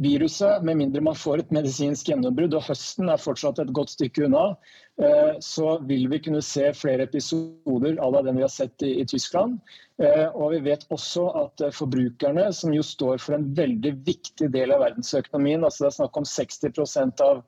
viruset, 0.00 0.62
med 0.64 0.78
mindre 0.80 1.02
man 1.04 1.18
får 1.18 1.42
et 1.42 1.54
medisinsk 1.54 2.08
gjennombrudd, 2.08 2.54
og 2.56 2.64
høsten 2.68 3.10
er 3.12 3.20
fortsatt 3.20 3.60
et 3.62 3.72
godt 3.76 3.92
stykke 3.92 4.26
unna, 4.28 4.52
så 5.40 5.78
vil 5.88 6.04
vi 6.12 6.18
kunne 6.22 6.42
se 6.44 6.66
flere 6.76 7.06
episoder 7.08 7.96
av 7.98 8.18
den 8.24 8.36
vi 8.36 8.44
har 8.44 8.52
sett 8.52 8.84
i, 8.84 8.90
i 9.00 9.06
Tyskland. 9.08 9.56
Eh, 10.02 10.28
og 10.34 10.54
vi 10.54 10.60
vet 10.64 10.86
også 10.94 11.26
at 11.36 11.62
eh, 11.62 11.72
forbrukerne, 11.74 12.46
som 12.56 12.72
jo 12.74 12.82
står 12.86 13.20
for 13.22 13.36
en 13.36 13.44
veldig 13.54 13.92
viktig 14.06 14.48
del 14.54 14.72
av 14.74 14.80
verdensøkonomien, 14.82 15.62
altså 15.66 15.84
det 15.84 15.90
er 15.90 15.96
snakk 15.98 16.18
om 16.18 16.28
60% 16.28 17.22
av 17.26 17.44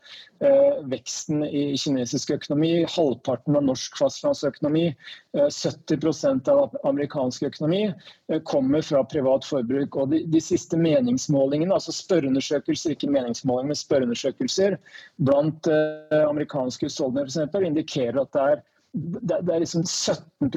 veksten 0.93 1.41
i 1.47 1.63
kinesisk 1.81 2.35
økonomi, 2.35 2.83
halvparten 2.91 3.57
av 3.57 3.63
norsk 3.65 3.95
fastlandsøkonomi, 3.97 4.91
70% 5.33 6.51
av 6.53 6.75
amerikansk 6.85 7.47
økonomi, 7.49 7.87
kommer 8.45 8.85
fra 8.85 9.01
privat 9.09 9.47
forbruk. 9.49 9.97
Og 10.03 10.11
de, 10.13 10.21
de 10.29 10.43
siste 10.45 10.77
meningsmålingene, 10.77 11.73
altså 11.73 11.95
spørreundersøkelser, 11.97 12.93
ikke 12.93 13.09
meningsmålinger, 13.15 13.71
men 13.71 13.81
spørreundersøkelser 13.81 14.77
blant 15.25 15.71
amerikanske 16.19 16.91
husholdninger. 16.91 17.44
Indikerer 17.53 18.23
at 18.23 18.33
det 18.33 18.47
er, 18.53 18.63
det, 18.95 19.55
er 19.55 19.63
liksom 19.63 19.85
17 19.85 20.51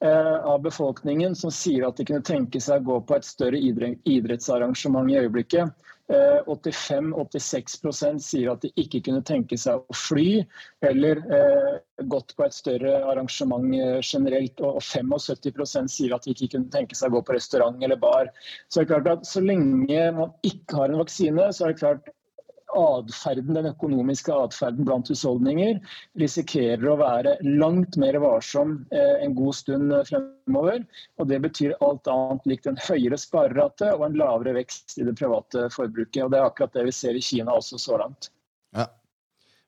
eh, 0.00 0.36
av 0.44 0.62
befolkningen 0.62 1.34
som 1.36 1.52
sier 1.52 1.86
at 1.86 1.96
de 1.96 2.06
kunne 2.08 2.24
tenke 2.24 2.60
seg 2.60 2.80
å 2.82 2.92
gå 2.92 3.00
på 3.08 3.18
et 3.18 3.26
større 3.28 3.60
idrettsarrangement 3.60 5.10
i 5.12 5.18
øyeblikket. 5.20 5.74
85-86 6.04 7.86
eh, 8.04 8.18
sier 8.20 8.50
at 8.52 8.64
de 8.64 8.70
ikke 8.80 9.00
kunne 9.06 9.22
tenke 9.24 9.56
seg 9.56 9.80
å 9.80 9.96
fly 9.96 10.42
eller 10.84 11.20
eh, 11.32 11.78
gått 12.12 12.34
på 12.36 12.44
et 12.44 12.56
større 12.56 12.98
arrangement 13.12 13.64
generelt. 14.04 14.60
Og 14.60 14.82
75% 14.84 15.92
sier 15.92 16.16
at 16.16 16.24
de 16.24 16.34
ikke 16.34 16.56
kunne 16.56 16.72
tenke 16.72 16.96
seg 16.96 17.12
å 17.12 17.18
gå 17.18 17.24
på 17.28 17.38
restaurant 17.38 17.80
eller 17.80 18.00
bar. 18.00 18.28
Så, 18.68 18.80
det 18.80 18.86
er 18.86 18.92
klart 18.92 19.12
at 19.14 19.28
så 19.28 19.44
lenge 19.44 20.10
man 20.16 20.36
ikke 20.44 20.80
har 20.80 20.92
en 20.92 21.00
vaksine, 21.00 21.48
så 21.52 21.68
er 21.68 21.72
det 21.72 21.80
klart 21.80 22.12
adferden, 22.78 23.54
den 23.56 23.70
økonomiske 23.70 24.34
atferden 24.34 24.86
blant 24.86 25.10
husholdninger 25.12 25.80
risikerer 26.20 26.86
å 26.90 26.98
være 27.00 27.36
langt 27.44 27.98
mer 28.00 28.18
varsom 28.22 28.76
eh, 28.94 29.24
en 29.24 29.36
god 29.38 29.58
stund 29.58 29.94
fremover. 30.08 30.84
Og 31.18 31.28
Det 31.30 31.40
betyr 31.46 31.76
alt 31.80 32.10
annet 32.10 32.48
likt 32.50 32.70
en 32.70 32.80
høyere 32.88 33.18
sparerate 33.20 33.92
og 33.96 34.08
en 34.08 34.18
lavere 34.20 34.56
vekst 34.60 34.98
i 34.98 35.06
det 35.08 35.16
private 35.20 35.68
forbruket. 35.74 36.22
Og 36.24 36.32
Det 36.34 36.40
er 36.40 36.48
akkurat 36.48 36.74
det 36.76 36.88
vi 36.90 36.96
ser 37.02 37.18
i 37.18 37.24
Kina 37.24 37.56
også 37.56 37.80
så 37.80 38.00
langt. 38.00 38.30
Ja. 38.76 38.88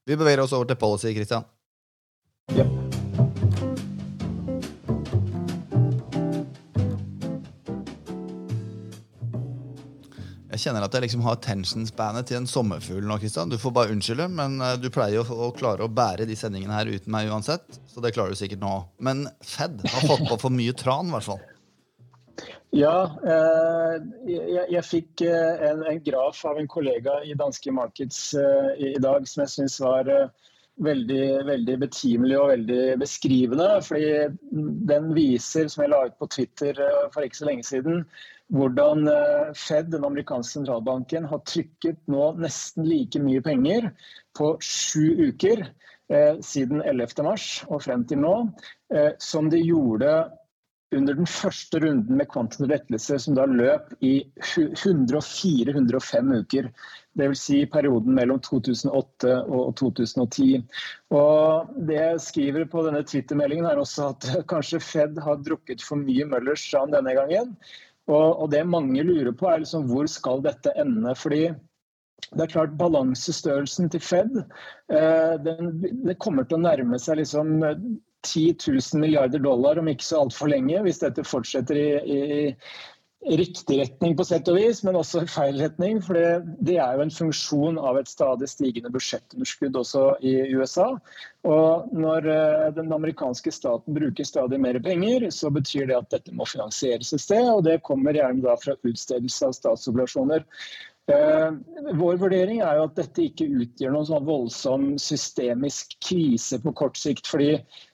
Vi 0.07 0.17
beveger 0.17 0.45
oss 0.45 0.55
over 0.57 0.69
til 0.71 0.81
policy, 0.81 1.15
Christian. 1.15 1.49
Ja. 2.55 2.86
Jeg 10.57 10.63
kjenner 10.71 10.87
at 10.87 10.95
jeg 10.97 11.05
liksom 11.05 11.25
har 11.27 11.37
tensionspannet 11.45 12.31
til 12.31 12.39
en 12.39 12.47
sommerfugl 12.49 13.05
nå. 13.05 13.19
Kristian. 13.21 13.51
Du 13.53 13.59
får 13.61 13.75
bare 13.77 13.93
unnskylde, 13.93 14.25
men 14.33 14.57
eh, 14.65 14.79
du 14.81 14.89
pleier 14.89 15.19
jo 15.19 15.25
å 15.47 15.51
klare 15.57 15.85
å 15.85 15.93
bære 15.93 16.25
de 16.25 16.37
sendingene 16.39 16.73
her 16.73 16.89
uten 16.89 17.13
meg 17.13 17.29
uansett. 17.29 17.77
Så 17.93 18.01
det 18.01 18.15
klarer 18.17 18.33
du 18.33 18.41
sikkert 18.41 18.63
nå 18.65 18.79
Men 19.05 19.27
Fed 19.45 19.85
har 19.85 20.09
fått 20.09 20.25
på 20.31 20.41
for 20.47 20.55
mye 20.55 20.73
tran, 20.77 21.13
i 21.13 21.17
hvert 21.17 21.29
fall. 21.29 21.45
Ja, 22.77 22.97
eh, 23.21 23.95
jeg, 24.29 24.65
jeg, 24.73 24.85
fikk 24.85 25.23
eh, 25.29 25.69
en, 25.69 25.85
en, 25.87 26.01
graf 26.05 26.41
av 26.49 26.59
en 26.61 26.69
kollega 26.69 27.21
i 27.25 27.37
Danske 27.37 27.73
Markets 27.73 28.21
eh, 28.37 28.73
i, 28.77 28.91
i, 28.95 29.03
dag 29.03 29.29
som 29.29 29.45
jeg 29.45 29.53
syns 29.53 29.77
var 29.85 30.09
veldig, 30.85 31.27
veldig, 31.49 31.77
betimelig 31.85 32.37
og 32.41 32.51
veldig 32.55 32.81
beskrivende. 33.01 33.69
fordi 33.85 34.11
Den 34.89 35.13
viser, 35.17 35.69
som 35.69 35.85
jeg 35.85 35.93
la 35.93 36.03
ut 36.09 36.17
på 36.21 36.33
Twitter 36.33 36.81
for 37.13 37.25
ikke 37.25 37.41
så 37.45 37.49
lenge 37.49 37.69
siden, 37.69 38.03
hvordan 38.55 39.09
eh, 39.09 39.53
Fed, 39.59 39.91
den 39.91 40.05
amerikanske 40.05 40.59
sentralbanken, 40.59 41.27
har 41.31 41.43
trykket 41.49 41.99
nå 42.11 42.31
nesten 42.41 42.87
like 42.87 43.21
mye 43.23 43.43
penger 43.43 43.91
på 44.39 44.55
sju 44.63 45.31
uker 45.31 45.67
eh, 45.67 46.39
siden 46.45 46.83
11.3 46.83 47.67
og 47.67 47.83
frem 47.83 48.07
til 48.07 48.23
nå, 48.23 48.35
eh, 48.95 49.13
som 49.19 49.51
de 49.51 49.63
gjorde 49.65 50.13
under 50.95 51.17
den 51.19 51.27
første 51.27 51.81
runden 51.83 52.17
med 52.17 52.29
kvantitativ 52.31 52.71
lettelse, 52.71 53.19
som 53.19 53.35
da 53.35 53.47
løp 53.51 53.91
i 54.07 54.21
104-105 54.39 56.31
uker. 56.45 56.69
Dvs. 57.17 57.43
Si 57.43 57.59
perioden 57.73 58.15
mellom 58.15 58.39
2008 58.45 59.33
og 59.57 59.73
2010. 59.81 60.61
Og 61.17 61.73
det 61.89 61.99
jeg 61.99 62.23
skriver 62.23 62.69
på 62.71 62.85
denne 62.87 63.03
Twitter-meldingen, 63.09 63.67
er 63.67 63.81
også 63.83 64.13
at 64.13 64.29
kanskje 64.53 64.83
Fed 64.85 65.19
har 65.25 65.43
drukket 65.43 65.83
for 65.83 65.99
mye 65.99 66.29
Møllers 66.31 66.69
denne 66.93 67.17
gangen. 67.19 67.57
Og, 68.07 68.41
og, 68.41 68.51
det 68.53 68.63
mange 68.69 69.03
lurer 69.03 69.35
på, 69.35 69.49
er 69.51 69.65
liksom 69.65 69.89
hvor 69.91 70.07
skal 70.11 70.45
dette 70.45 70.73
ende? 70.79 71.15
Fordi 71.19 71.49
det 72.33 72.43
er 72.45 72.53
klart 72.53 72.77
Balansestørrelsen 72.79 73.91
til 73.93 74.03
Fed 74.03 74.37
eh, 74.39 75.35
den, 75.43 75.73
det 76.07 76.19
kommer 76.23 76.47
til 76.47 76.59
å 76.59 76.65
nærme 76.65 76.99
seg 77.03 77.21
liksom 77.21 77.59
10 78.27 78.45
000 78.67 79.03
milliarder 79.03 79.43
dollar 79.43 79.79
om 79.79 79.91
ikke 79.91 80.07
så 80.07 80.23
altfor 80.25 80.51
lenge, 80.51 80.81
hvis 80.87 81.03
dette 81.03 81.27
fortsetter 81.27 81.79
i, 81.79 81.89
i 82.17 82.21
riktig 83.27 83.81
retning 83.81 84.17
på 84.17 84.25
sett 84.25 84.49
og 84.51 84.59
vis, 84.59 84.83
men 84.87 84.99
også 84.99 85.25
feil 85.31 85.59
retning. 85.61 85.99
For 86.05 86.17
det, 86.17 86.77
er 86.77 86.97
jo 86.97 87.05
en 87.07 87.13
funksjon 87.13 87.79
av 87.81 87.99
et 87.99 88.11
stadig 88.11 88.49
stigende 88.51 88.93
budsjettunderskudd 88.95 89.79
også 89.81 90.05
i 90.27 90.35
USA. 90.55 90.93
Og 91.47 91.95
når 91.97 92.29
uh, 92.31 92.67
den 92.77 92.93
amerikanske 92.95 93.53
staten 93.55 93.97
bruker 93.97 94.27
stadig 94.27 94.61
mer 94.63 94.79
penger, 94.83 95.29
så 95.35 95.51
betyr 95.55 95.91
det 95.91 95.99
at 95.99 96.11
dette 96.15 96.35
må 96.37 96.47
finansieres 96.49 97.15
et 97.17 97.25
sted. 97.25 97.49
Og 97.51 97.65
det 97.67 97.81
kommer 97.87 98.17
gjerne 98.17 98.45
da 98.45 98.59
fra 98.61 98.77
utstedelse 98.87 99.51
av 99.51 99.57
statsobligasjoner. 99.59 100.47
Eh, 101.07 101.51
vår 101.95 102.17
vurdering 102.19 102.65
er 102.67 102.81
jo 102.81 102.87
at 102.89 102.97
dette 102.99 103.29
ikke 103.29 103.47
utgjør 103.63 103.93
noen 103.95 104.09
sånn 104.09 104.25
voldsom 104.27 104.87
systemisk 104.99 105.95
krise 106.03 106.59
på 106.65 106.73
kort 106.75 106.99
sikt. 106.99 107.29
fordi 107.31 107.53
eh, 107.55 107.85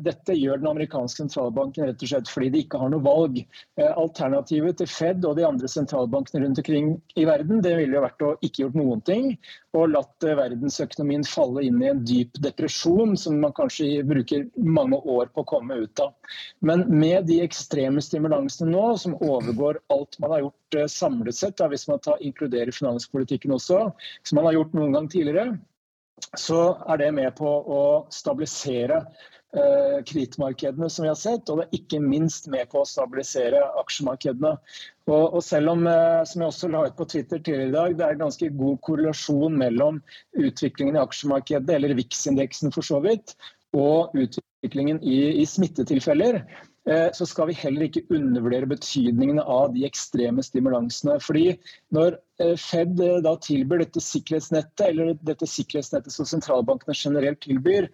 dette 0.00 0.32
gjør 0.32 0.60
den 0.60 0.70
amerikanske 0.70 1.20
sentralbanken 1.20 1.84
rett 1.84 2.00
og 2.00 2.08
slett 2.08 2.30
fordi 2.32 2.48
de 2.54 2.62
ikke 2.64 2.78
har 2.80 2.92
noe 2.92 3.04
valg. 3.04 3.40
Eh, 3.76 3.90
alternativet 3.90 4.78
til 4.80 4.88
Fed 4.88 5.26
og 5.28 5.36
de 5.36 5.44
andre 5.44 5.68
sentralbankene 5.68 6.44
rundt 6.44 6.60
omkring 6.62 6.94
i 7.20 7.26
verden 7.28 7.60
det 7.64 7.74
ville 7.76 7.98
jo 7.98 8.04
vært 8.06 8.24
å 8.24 8.30
ikke 8.40 8.64
gjort 8.64 8.78
noen 8.80 9.04
ting 9.04 9.34
og 9.76 9.92
latt 9.92 10.24
verdensøkonomien 10.24 11.26
falle 11.28 11.66
inn 11.66 11.82
i 11.82 11.90
en 11.90 12.00
dyp 12.08 12.40
depresjon 12.42 13.12
som 13.20 13.36
man 13.42 13.54
kanskje 13.56 14.00
bruker 14.08 14.48
mange 14.56 14.98
år 15.04 15.30
på 15.34 15.44
å 15.44 15.50
komme 15.52 15.76
ut 15.84 16.02
av. 16.02 16.14
Men 16.64 16.86
med 16.88 17.28
de 17.28 17.40
ekstreme 17.44 18.02
stimulansene 18.02 18.72
nå, 18.72 18.86
som 18.98 19.18
overgår 19.20 19.82
alt 19.92 20.18
man 20.22 20.34
har 20.34 20.46
gjort 20.46 20.80
samlet 20.90 21.36
sett, 21.36 21.58
da, 21.60 21.68
hvis 21.70 21.86
man 21.90 22.02
tar 22.02 22.22
inkluderer 22.24 22.72
finanspolitikken 22.74 23.54
også, 23.54 23.90
som 24.24 24.40
man 24.40 24.48
har 24.48 24.58
gjort 24.58 24.74
noen 24.78 24.96
gang 24.96 25.10
tidligere, 25.12 25.52
så 26.38 26.62
er 26.88 27.00
det 27.02 27.10
med 27.16 27.34
på 27.38 27.48
å 27.48 27.82
stabilisere 28.12 29.00
eh, 29.00 29.98
kredittmarkedene, 30.06 30.90
som 30.90 31.06
vi 31.06 31.10
har 31.10 31.18
sett, 31.18 31.50
og 31.50 31.60
det 31.60 31.66
er 31.66 31.78
ikke 31.80 32.02
minst 32.04 32.48
med 32.52 32.70
på 32.72 32.82
å 32.82 32.88
stabilisere 32.88 33.62
aksjemarkedene. 33.82 34.54
Og, 35.10 35.24
og 35.24 35.40
selv 35.44 35.74
om, 35.74 35.86
eh, 35.90 36.20
som 36.28 36.44
jeg 36.44 36.52
også 36.52 36.72
la 36.72 36.84
ut 36.88 36.98
på 36.98 37.08
Twitter 37.14 37.42
tidligere 37.42 37.70
i 37.70 37.76
dag, 37.76 37.96
det 37.98 38.08
er 38.08 38.22
ganske 38.24 38.52
god 38.62 38.82
korrelasjon 38.86 39.58
mellom 39.64 40.02
utviklingen 40.38 40.98
i 40.98 41.04
aksjemarkedet, 41.04 41.76
eller 41.76 41.96
VIX-indeksen 41.98 42.74
for 42.76 42.86
så 42.86 43.02
vidt, 43.04 43.36
og 43.76 44.14
utviklingen 44.18 44.98
i, 45.06 45.20
i 45.42 45.46
smittetilfeller, 45.46 46.42
Eh, 46.88 47.08
så 47.12 47.26
skal 47.28 47.50
vi 47.50 47.58
heller 47.60 47.86
ikke 47.86 48.06
undervurdere 48.08 48.68
betydningen 48.70 49.40
av 49.42 49.74
de 49.74 49.84
ekstreme 49.86 50.42
stimulansene. 50.44 51.18
Fordi 51.20 51.52
når 51.94 52.16
Fed 52.60 53.00
eh, 53.04 53.18
da 53.24 53.34
tilbyr 53.42 53.84
dette 53.84 54.02
sikkerhetsnettet, 54.04 54.86
eller 54.88 55.14
dette 55.26 55.48
sikkerhetsnettet 55.48 56.14
som 56.14 56.28
sentralbankene 56.28 56.96
generelt 56.96 57.40
tilbyr, 57.44 57.90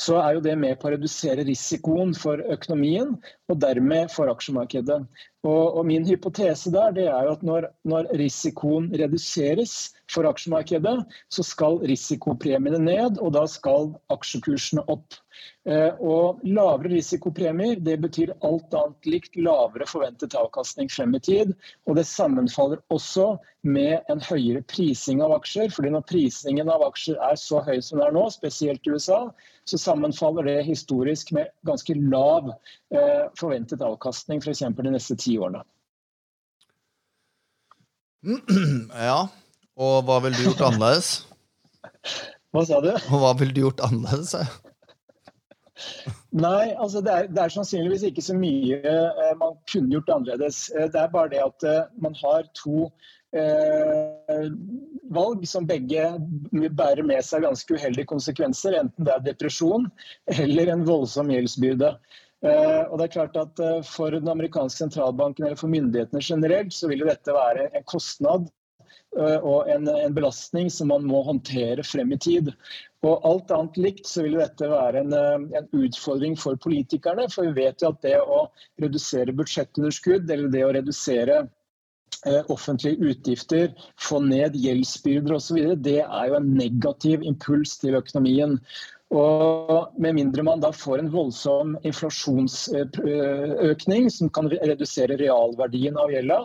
så 0.00 0.16
er 0.22 0.36
jo 0.36 0.44
det 0.44 0.54
med 0.56 0.78
på 0.80 0.88
å 0.88 0.92
redusere 0.94 1.44
risikoen 1.44 2.14
for 2.16 2.40
økonomien 2.54 3.12
og 3.52 3.58
dermed 3.60 4.08
for 4.14 4.30
aksjemarkedet. 4.32 5.02
Og, 5.44 5.64
og 5.76 5.82
min 5.88 6.06
hypotese 6.08 6.72
der 6.72 6.94
det 6.96 7.08
er 7.10 7.26
jo 7.26 7.34
at 7.36 7.44
når, 7.44 7.68
når, 7.88 8.08
risikoen 8.16 8.88
reduseres 8.96 9.92
for 10.12 10.28
aksjemarkedet, 10.30 10.96
så 11.28 11.44
skal 11.44 11.80
risikopremiene 11.88 12.80
ned, 12.80 13.20
og 13.20 13.34
da 13.36 13.44
skal 13.50 13.92
aksjekursene 14.14 14.86
opp. 14.92 15.18
Eh, 15.62 15.94
og 16.02 16.40
Lavere 16.42 16.90
risikopremier 16.96 17.78
det 17.86 17.94
betyr 18.02 18.32
alt 18.42 18.74
annet 18.74 19.06
likt 19.06 19.36
lavere 19.38 19.86
forventet 19.86 20.34
avkastning 20.38 20.90
frem 20.90 21.14
i 21.14 21.20
tid. 21.22 21.52
og 21.86 21.96
Det 21.96 22.06
sammenfaller 22.08 22.82
også 22.90 23.36
med 23.62 24.00
en 24.10 24.22
høyere 24.26 24.64
prising 24.66 25.22
av 25.22 25.36
aksjer. 25.38 25.70
fordi 25.70 25.92
Når 25.94 26.06
prisingen 26.10 26.70
av 26.72 26.82
aksjer 26.88 27.20
er 27.30 27.38
så 27.38 27.62
høy 27.62 27.80
som 27.80 27.98
den 28.00 28.08
er 28.08 28.16
nå, 28.16 28.28
spesielt 28.34 28.86
i 28.86 28.96
USA, 28.96 29.30
så 29.64 29.78
sammenfaller 29.78 30.42
det 30.50 30.64
historisk 30.66 31.32
med 31.32 31.52
ganske 31.66 31.94
lav 31.94 32.50
eh, 32.94 33.28
forventet 33.38 33.82
avkastning 33.82 34.42
f.eks. 34.42 34.66
de 34.66 34.90
neste 34.90 35.16
ti 35.16 35.38
årene. 35.38 35.62
Ja, 38.92 39.28
og 39.78 40.04
hva 40.06 40.18
ville 40.22 40.38
du 40.38 40.50
gjort 40.50 40.66
annerledes? 40.66 41.14
Hva 42.52 42.66
sa 42.68 42.82
du? 42.84 42.92
Og 42.92 43.22
hva 43.22 43.32
ville 43.38 43.54
du 43.54 43.62
gjort 43.64 43.80
annerledes? 43.86 44.34
Nei, 46.32 46.72
altså 46.80 47.02
det 47.04 47.12
er, 47.12 47.26
det 47.28 47.40
er, 47.42 47.52
sannsynligvis 47.52 48.06
ikke 48.08 48.24
så 48.24 48.36
mye 48.36 48.78
eh, 48.80 49.32
man 49.40 49.58
kunne 49.68 49.92
gjort 49.92 50.12
annerledes. 50.14 50.64
Eh, 50.72 50.88
det 50.92 51.00
er 51.00 51.12
bare 51.12 51.32
det 51.32 51.42
at 51.44 51.66
eh, 51.68 51.82
man 52.00 52.16
har 52.22 52.46
to 52.56 52.86
eh, 53.36 54.46
valg 55.12 55.44
som 55.48 55.68
begge 55.68 56.06
bærer 56.52 57.04
med 57.04 57.20
seg 57.26 57.44
ganske 57.44 57.76
uheldige 57.76 58.08
konsekvenser. 58.08 58.78
Enten 58.80 59.08
det 59.08 59.14
er 59.14 59.26
depresjon 59.28 59.90
eller 60.38 60.72
en 60.72 60.86
voldsom 60.88 61.32
gjeldsbyrde. 61.34 61.92
Eh, 62.42 62.82
og 62.88 62.96
det 62.98 63.06
er 63.06 63.14
klart 63.18 63.36
at 63.38 63.60
For 63.86 64.16
den 64.16 64.32
amerikanske 64.32 64.86
sentralbanken 64.86 65.46
eller 65.46 65.60
for 65.60 65.70
myndighetene 65.70 66.24
generelt 66.24 66.74
så 66.74 66.90
vil 66.90 67.04
dette 67.06 67.36
være 67.36 67.68
en 67.70 67.86
kostnad 67.92 68.48
og 69.12 69.68
en, 69.68 69.88
en, 69.88 70.14
belastning 70.14 70.70
som 70.72 70.88
man 70.88 71.04
må 71.04 71.22
håndtere 71.26 71.84
frem 71.84 72.14
i 72.14 72.18
tid. 72.20 72.52
Og 73.04 73.24
alt 73.26 73.50
annet 73.52 73.80
likt 73.82 74.06
så 74.08 74.24
vil 74.24 74.38
dette 74.40 74.68
være 74.70 75.02
en, 75.02 75.16
eh, 75.16 75.58
en, 75.58 75.66
utfordring 75.84 76.36
for 76.38 76.56
politikerne. 76.62 77.26
For 77.32 77.48
vi 77.48 77.64
vet 77.66 77.82
jo 77.82 77.90
at 77.92 78.00
det 78.04 78.18
å 78.22 78.46
redusere 78.82 79.34
budsjettunderskudd 79.36 80.30
eller 80.30 80.52
det 80.52 80.64
å 80.64 80.72
redusere 80.78 81.42
eh, 81.42 82.40
offentlige 82.52 83.12
utgifter, 83.12 83.72
få 84.00 84.22
ned 84.24 84.56
gjeldsbyrder 84.56 85.36
osv., 85.36 85.60
det 85.82 86.00
er 86.04 86.30
jo 86.30 86.38
en 86.38 86.50
negativ 86.56 87.26
impuls 87.26 87.76
til 87.82 87.98
økonomien. 87.98 88.60
Og 89.12 89.92
Med 90.00 90.14
mindre 90.16 90.42
man 90.46 90.62
da 90.62 90.70
får 90.72 90.98
en 91.02 91.10
voldsom 91.12 91.74
inflasjonsøkning 91.84 94.06
som 94.10 94.30
kan 94.32 94.48
redusere 94.52 95.16
realverdien 95.20 95.98
av 96.00 96.10
gjelda, 96.14 96.38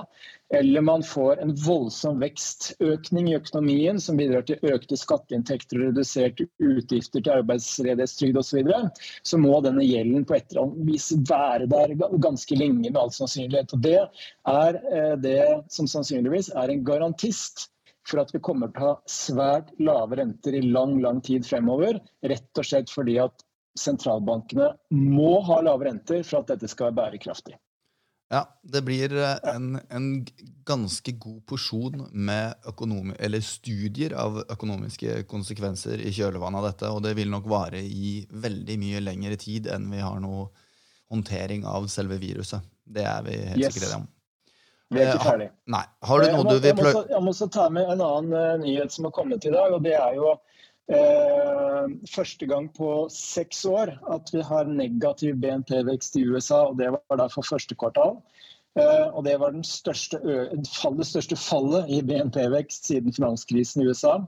eller 0.53 0.81
man 0.83 1.03
får 1.03 1.39
en 1.43 1.55
voldsom 1.59 2.19
vekstøkning 2.23 3.29
i 3.31 3.35
økonomien 3.35 3.99
som 4.03 4.17
bidrar 4.19 4.43
til 4.47 4.59
økte 4.67 4.97
skatteinntekter 4.99 5.77
og 5.79 5.85
reduserte 5.89 6.45
utgifter 6.63 7.21
til 7.23 7.35
arbeidsledighetstrygd 7.37 8.37
osv., 8.39 8.49
så, 8.49 8.55
videre, 8.59 8.81
så 9.23 9.37
må 9.39 9.61
denne 9.63 9.83
gjelden 9.87 10.25
på 10.27 10.33
et 10.35 10.47
eller 10.51 10.63
annet 10.65 10.87
vis 10.91 11.07
være 11.31 11.65
der 11.71 11.87
ganske 12.23 12.55
lenge 12.59 12.89
med 12.89 12.99
all 12.99 13.11
sannsynlighet. 13.15 13.73
Og 13.75 13.79
Det 13.87 13.99
er 14.03 14.71
eh, 14.91 15.15
det 15.23 15.43
som 15.71 15.87
sannsynligvis 15.87 16.49
er 16.55 16.67
en 16.71 16.85
garantist 16.87 17.69
for 18.07 18.23
at 18.23 18.31
vi 18.33 18.41
kommer 18.43 18.71
til 18.71 18.85
å 18.85 18.93
ha 18.93 19.11
svært 19.11 19.73
lave 19.83 20.19
renter 20.21 20.55
i 20.55 20.63
lang, 20.65 20.97
lang 21.03 21.21
tid 21.25 21.45
fremover. 21.47 21.99
Rett 22.23 22.59
og 22.61 22.67
slett 22.67 22.91
fordi 22.93 23.17
at 23.23 23.45
sentralbankene 23.77 24.71
må 24.95 25.37
ha 25.45 25.61
lave 25.65 25.89
renter 25.89 26.23
for 26.25 26.41
at 26.41 26.53
dette 26.53 26.69
skal 26.71 26.89
være 26.89 26.99
bærekraftig. 27.01 27.57
Ja, 28.27 28.41
det 28.63 28.81
blir 28.83 29.13
eh, 29.15 29.37
en, 29.53 29.77
en 29.87 30.07
ganske 30.67 31.13
god 31.15 31.45
porsjon 31.47 32.09
med 32.11 32.57
studier 33.45 34.17
av 34.19 34.41
økonomiske 34.51 35.21
konsekvenser 35.31 36.03
i 36.03 36.11
kjølvannet 36.11 36.59
av 36.59 36.67
dette, 36.67 36.89
og 36.91 37.05
det 37.05 37.13
vil 37.15 37.31
nok 37.31 37.47
vare 37.47 37.79
i 37.79 38.25
veldig 38.27 38.77
mye 38.81 39.03
lengre 39.05 39.39
tid 39.39 39.71
enn 39.71 39.87
vi 39.93 40.03
har 40.03 40.19
noe 40.19 40.49
håndtering 41.07 41.63
av 41.63 41.87
selve 41.87 42.19
viruset. 42.19 42.67
Det 42.83 43.07
er 43.07 43.23
vi 43.23 43.37
helt 43.53 43.63
yes. 43.63 43.79
sikre 43.79 44.01
om. 44.01 44.09
Vi 44.93 45.01
er 45.01 45.09
ikke 45.11 45.19
eh, 45.19 45.29
ferdig. 45.31 45.47
Nei. 45.73 45.83
Har 46.09 46.21
du 46.23 46.29
noe 46.31 46.47
du 46.47 46.59
vil 46.63 46.77
pløye 46.77 47.07
Jeg 47.11 47.23
må 47.23 47.33
også 47.33 47.49
ta 47.51 47.67
med 47.73 47.89
en 47.91 48.03
annen 48.03 48.35
uh, 48.35 48.53
nyhet 48.61 48.93
som 48.93 49.07
har 49.07 49.15
kommet 49.17 49.47
i 49.47 49.51
dag. 49.51 49.73
og 49.75 49.83
det 49.83 49.95
er 49.99 50.15
jo 50.15 50.33
uh, 50.33 51.87
første 52.13 52.47
gang 52.47 52.69
på 52.77 52.91
seks 53.11 53.65
år 53.67 53.97
at 54.15 54.31
vi 54.33 54.43
har 54.47 54.71
negativ 54.71 55.35
BNP-vekst 55.43 56.19
i 56.21 56.23
USA. 56.29 56.67
og 56.71 56.79
Det 56.79 56.93
var 56.95 57.19
da 57.19 57.27
for 57.33 57.47
første 57.47 57.75
kvartal. 57.75 58.21
Uh, 58.79 59.09
og 59.11 59.25
Det 59.27 59.35
var 59.41 59.51
den 59.57 59.65
største, 59.67 60.21
det 60.23 61.09
største 61.09 61.35
fallet 61.35 61.91
i 61.91 61.99
BNP-vekst 62.07 62.87
siden 62.87 63.15
finanskrisen 63.15 63.83
i 63.83 63.91
USA. 63.91 64.21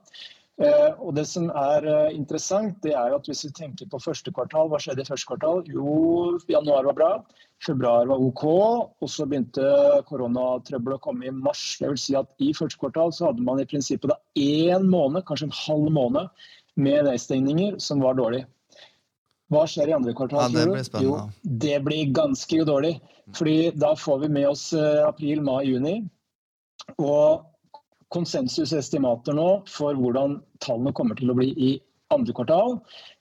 Eh, 0.60 0.91
og 1.00 1.13
det 1.15 1.24
som 1.30 1.45
er 1.56 1.86
eh, 1.88 2.15
interessant, 2.17 2.82
det 2.84 2.91
er 2.91 3.13
jo 3.13 3.19
at 3.22 3.28
hvis 3.30 3.45
vi 3.48 3.52
tenker 3.56 3.88
på 3.88 4.02
første 4.04 4.34
kvartal, 4.36 4.67
hva 4.67 4.80
skjedde 4.84 5.06
i 5.06 5.08
første 5.08 5.30
kvartal? 5.30 5.62
Jo, 5.72 6.36
januar 6.52 6.89
var 6.89 6.98
bra, 6.98 7.12
februar 7.63 8.10
var 8.10 8.24
OK, 8.26 8.43
og 9.00 9.12
så 9.12 9.28
begynte 9.30 9.63
koronatrøbbelet 10.10 11.00
å 11.00 11.06
komme 11.06 11.30
i 11.30 11.34
mars. 11.36 11.63
Det 11.80 11.93
vil 11.93 12.02
si 12.02 12.17
at 12.19 12.28
i 12.43 12.52
første 12.58 12.82
kvartal 12.82 13.15
så 13.15 13.30
hadde 13.30 13.45
man 13.45 13.62
i 13.63 13.67
prinsippet 13.69 14.12
da 14.12 14.19
én 14.36 14.89
måned, 14.91 15.24
kanskje 15.30 15.48
en 15.48 15.60
halv 15.62 15.93
måned, 15.95 16.48
med 16.80 17.08
nedstengninger 17.08 17.80
som 17.84 18.04
var 18.04 18.19
dårlig. 18.19 18.45
Hva 19.50 19.63
skjer 19.67 19.89
i 19.89 19.95
andre 19.95 20.13
kvartal? 20.15 20.43
Ja, 20.43 20.52
det 20.54 20.67
blir 20.69 20.86
spennende. 20.86 21.24
Jo, 21.24 21.56
det 21.63 21.80
blir 21.88 22.12
ganske 22.15 22.65
dårlig. 22.67 22.93
Fordi 23.36 23.72
da 23.78 23.93
får 23.98 24.19
vi 24.26 24.30
med 24.36 24.48
oss 24.50 24.69
eh, 24.74 25.02
april, 25.08 25.41
mai, 25.45 25.63
juni. 25.69 25.95
Og 26.98 27.49
konsensusestimater 28.13 29.36
nå 29.38 29.48
for 29.69 29.98
hvordan 29.98 30.39
tallene 30.63 30.93
kommer 30.98 31.17
til 31.19 31.32
å 31.32 31.38
bli 31.38 31.52
i 31.54 31.72
andre 32.13 32.34
kvartal, 32.34 32.80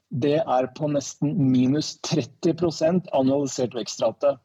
det 0.08 0.38
er 0.40 0.70
på 0.78 0.88
nesten 0.88 1.34
minus 1.36 1.98
30% 2.08 3.10
annualisert 3.16 3.76
vekstrate. 3.76 4.38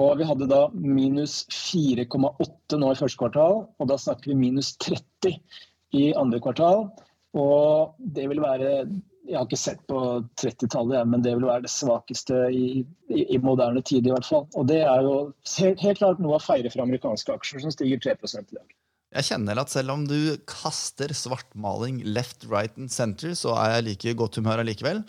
Og 0.00 0.16
vi 0.16 0.24
hadde 0.24 0.48
da 0.48 0.62
minus 0.72 1.42
4,8 1.52 2.80
nå 2.80 2.92
i 2.92 2.98
første 2.98 3.20
kvartal, 3.20 3.64
og 3.76 3.90
da 3.90 3.98
snakker 4.00 4.32
vi 4.32 4.38
minus 4.46 4.72
30 4.80 5.36
i 6.00 6.12
andre 6.16 6.40
kvartal. 6.40 6.86
Og 7.36 7.96
det 7.98 8.28
vil 8.28 8.40
være 8.44 8.86
Jeg 9.22 9.38
har 9.38 9.44
ikke 9.46 9.56
sett 9.56 9.82
på 9.86 9.98
30-tallet, 10.42 11.06
men 11.06 11.22
det 11.22 11.36
vil 11.36 11.46
være 11.46 11.62
det 11.62 11.70
svakeste 11.70 12.40
i, 12.50 12.80
i, 13.06 13.20
i, 13.22 13.38
moderne 13.38 13.78
tid, 13.80 14.08
i 14.08 14.10
hvert 14.10 14.26
fall. 14.26 14.48
Og 14.58 14.66
det 14.66 14.80
er 14.82 15.06
jo 15.06 15.12
helt, 15.60 15.78
helt 15.78 16.00
klart 16.00 16.18
noe 16.20 16.40
å 16.40 16.42
feire 16.42 16.72
for 16.72 16.82
amerikanske 16.82 17.36
aksjer, 17.36 17.62
som 17.62 17.70
stiger 17.70 18.02
3% 18.02 18.50
i 18.50 18.58
dag. 18.58 18.74
Jeg 19.12 19.28
kjenner 19.28 19.60
at 19.60 19.72
selv 19.72 19.92
om 19.92 20.06
du 20.08 20.36
kaster 20.48 21.12
svartmaling 21.12 22.00
left, 22.16 22.46
right 22.48 22.72
and 22.80 22.92
center, 22.92 23.34
så 23.36 23.52
er 23.60 23.76
jeg 23.76 23.88
like 23.90 24.16
godt 24.16 24.38
humør 24.40 24.62
allikevel. 24.64 25.02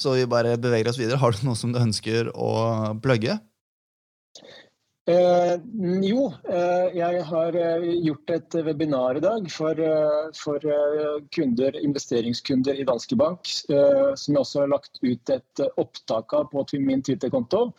Så 0.00 0.16
vi 0.16 0.24
bare 0.30 0.56
beveger 0.56 0.88
oss 0.88 1.00
videre. 1.00 1.20
Har 1.20 1.36
du 1.36 1.44
noe 1.44 1.58
som 1.58 1.74
du 1.74 1.80
ønsker 1.80 2.32
å 2.32 2.50
plugge? 3.04 3.36
Eh, 5.10 5.54
jo, 6.04 6.26
eh, 6.52 6.88
jeg 6.94 7.22
har 7.26 7.56
eh, 7.56 7.86
gjort 8.04 8.32
et 8.34 8.56
webinar 8.66 9.18
i 9.18 9.22
dag 9.24 9.48
for, 9.50 9.80
eh, 9.80 10.28
for 10.36 10.64
eh, 10.64 11.16
kunder, 11.34 11.76
investeringskunder 11.80 12.78
i 12.78 12.86
Danske 12.86 13.16
Bank, 13.18 13.48
eh, 13.72 14.12
som 14.14 14.36
jeg 14.36 14.42
også 14.44 14.62
har 14.62 14.70
lagt 14.74 15.00
ut 15.02 15.32
et 15.34 15.64
opptak 15.80 16.36
av 16.36 16.50
på 16.52 16.64
min 16.84 17.02
Twitter-konto. 17.02 17.70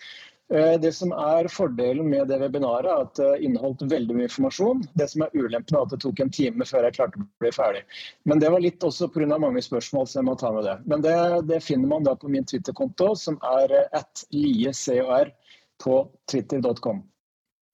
Eh, 0.52 0.80
det 0.80 0.92
som 0.92 1.14
er 1.16 1.48
Fordelen 1.48 2.10
med 2.12 2.28
det 2.28 2.42
webinaret 2.42 2.90
er 2.92 3.04
at 3.06 3.20
det 3.20 3.30
inneholdt 3.46 3.86
veldig 3.88 4.18
mye 4.18 4.28
informasjon. 4.28 4.82
Det 5.00 5.08
som 5.08 5.24
er 5.24 5.36
ulempen 5.38 5.78
er 5.78 5.86
at 5.86 5.94
det 5.94 6.02
tok 6.04 6.20
en 6.20 6.32
time 6.34 6.66
før 6.68 6.88
jeg 6.88 6.98
klarte 6.98 7.22
å 7.22 7.28
bli 7.40 7.52
ferdig. 7.56 7.84
Men 8.28 8.42
det 8.44 8.50
var 8.52 8.64
litt 8.64 8.84
også 8.84 9.08
pga. 9.14 9.38
mange 9.40 9.64
spørsmål, 9.64 10.10
så 10.10 10.20
jeg 10.20 10.28
må 10.28 10.36
ta 10.36 10.52
med 10.52 10.68
det. 10.68 10.76
Men 10.92 11.06
det, 11.06 11.16
det 11.48 11.62
finner 11.64 11.88
man 11.88 12.04
da 12.04 12.18
på 12.20 12.28
min 12.32 12.44
Twitter-konto, 12.44 13.14
som 13.16 13.40
er 13.48 13.72
at 13.96 14.26
liecor 14.36 15.32
på 15.82 15.96
twitter.com. 16.30 17.00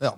Ja, 0.03 0.13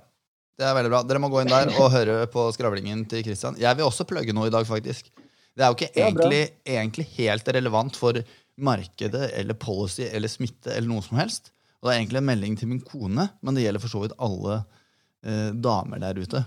det 0.59 0.67
er 0.67 0.75
veldig 0.75 0.91
bra. 0.91 1.01
Dere 1.07 1.21
må 1.23 1.29
gå 1.31 1.39
inn 1.45 1.53
der 1.53 1.71
og 1.77 1.93
høre 1.93 2.25
på 2.33 2.43
skravlingen 2.57 3.05
til 3.07 3.23
Christian. 3.23 3.55
Jeg 3.61 3.79
vil 3.79 3.87
også 3.87 4.07
plugge 4.09 4.35
noe 4.35 4.49
i 4.49 4.53
dag, 4.53 4.67
faktisk. 4.67 5.07
Det 5.55 5.63
er 5.63 5.71
jo 5.71 5.79
ikke 5.79 5.93
egentlig, 5.95 6.43
egentlig 6.67 7.07
helt 7.15 7.47
relevant 7.55 7.95
for 7.95 8.19
markedet 8.59 9.31
eller 9.39 9.55
policy 9.55 10.03
eller 10.11 10.27
smitte 10.31 10.75
eller 10.75 10.91
noe 10.91 11.07
som 11.07 11.15
helst. 11.21 11.53
Og 11.79 11.87
det 11.87 11.93
er 11.93 12.01
egentlig 12.01 12.21
en 12.21 12.29
melding 12.29 12.55
til 12.59 12.71
min 12.71 12.83
kone, 12.83 13.29
men 13.39 13.55
det 13.55 13.63
gjelder 13.63 13.83
for 13.83 13.93
så 13.93 14.03
vidt 14.03 14.15
alle 14.19 14.61
eh, 15.23 15.51
damer 15.55 16.01
der 16.03 16.19
ute. 16.19 16.43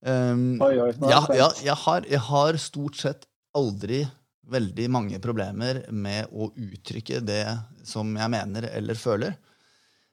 Um, 0.00 0.56
oi, 0.64 0.74
oi, 0.80 0.92
jeg, 0.96 1.36
jeg, 1.36 1.64
jeg, 1.66 1.76
har, 1.82 2.06
jeg 2.08 2.22
har 2.24 2.58
stort 2.60 2.96
sett 2.96 3.26
aldri 3.56 4.04
veldig 4.50 4.86
mange 4.92 5.20
problemer 5.22 5.82
med 5.92 6.30
å 6.32 6.48
uttrykke 6.56 7.20
det 7.24 7.44
som 7.86 8.12
jeg 8.18 8.32
mener 8.32 8.66
eller 8.72 8.98
føler. 8.98 9.36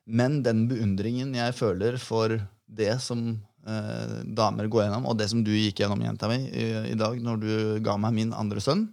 Men 0.08 0.42
den 0.46 0.66
beundringen 0.70 1.34
jeg 1.36 1.56
føler 1.58 1.98
for 2.00 2.36
det 2.68 2.94
som 3.04 3.26
eh, 3.68 4.20
damer 4.38 4.70
går 4.72 4.86
gjennom, 4.86 5.08
og 5.10 5.18
det 5.20 5.30
som 5.32 5.42
du 5.44 5.52
gikk 5.56 5.82
gjennom, 5.84 6.04
jenta 6.06 6.30
mi, 6.32 6.40
i, 6.48 6.68
i, 6.94 6.96
dag 7.00 7.20
når 7.24 7.42
du 7.42 7.52
ga 7.84 7.98
meg 8.00 8.16
min 8.16 8.36
andre 8.36 8.64
sønn, 8.64 8.88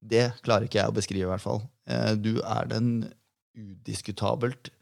det 0.00 0.30
klarer 0.44 0.66
ikke 0.66 0.80
jeg 0.80 0.92
å 0.92 0.96
beskrive, 0.96 1.26
i 1.28 1.30
hvert 1.30 1.44
fall. 1.44 1.62
Eh, 1.88 2.12
du 2.16 2.40
er 2.40 2.68
den 2.68 2.92
udiskutabelt 3.56 4.72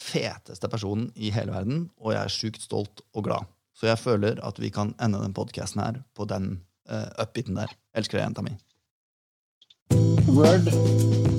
feteste 0.00 0.68
personen 0.72 1.10
i 1.14 1.32
hele 1.34 1.52
verden, 1.54 1.88
og 2.00 2.14
jeg 2.14 2.22
er 2.22 2.34
sjukt 2.34 2.64
stolt 2.64 3.04
og 3.14 3.26
glad. 3.28 3.48
Så 3.76 3.88
jeg 3.88 4.00
føler 4.00 4.40
at 4.44 4.60
vi 4.60 4.72
kan 4.72 4.94
ende 5.00 5.22
den 5.22 5.36
podkasten 5.36 5.80
her 5.80 6.02
på 6.16 6.26
den 6.28 6.52
uh, 6.90 7.08
upbiten 7.22 7.56
der. 7.60 7.72
Elsker 7.96 8.20
deg, 8.20 8.28
jenta 8.28 8.44
mi. 8.44 8.56
Word. 10.30 11.29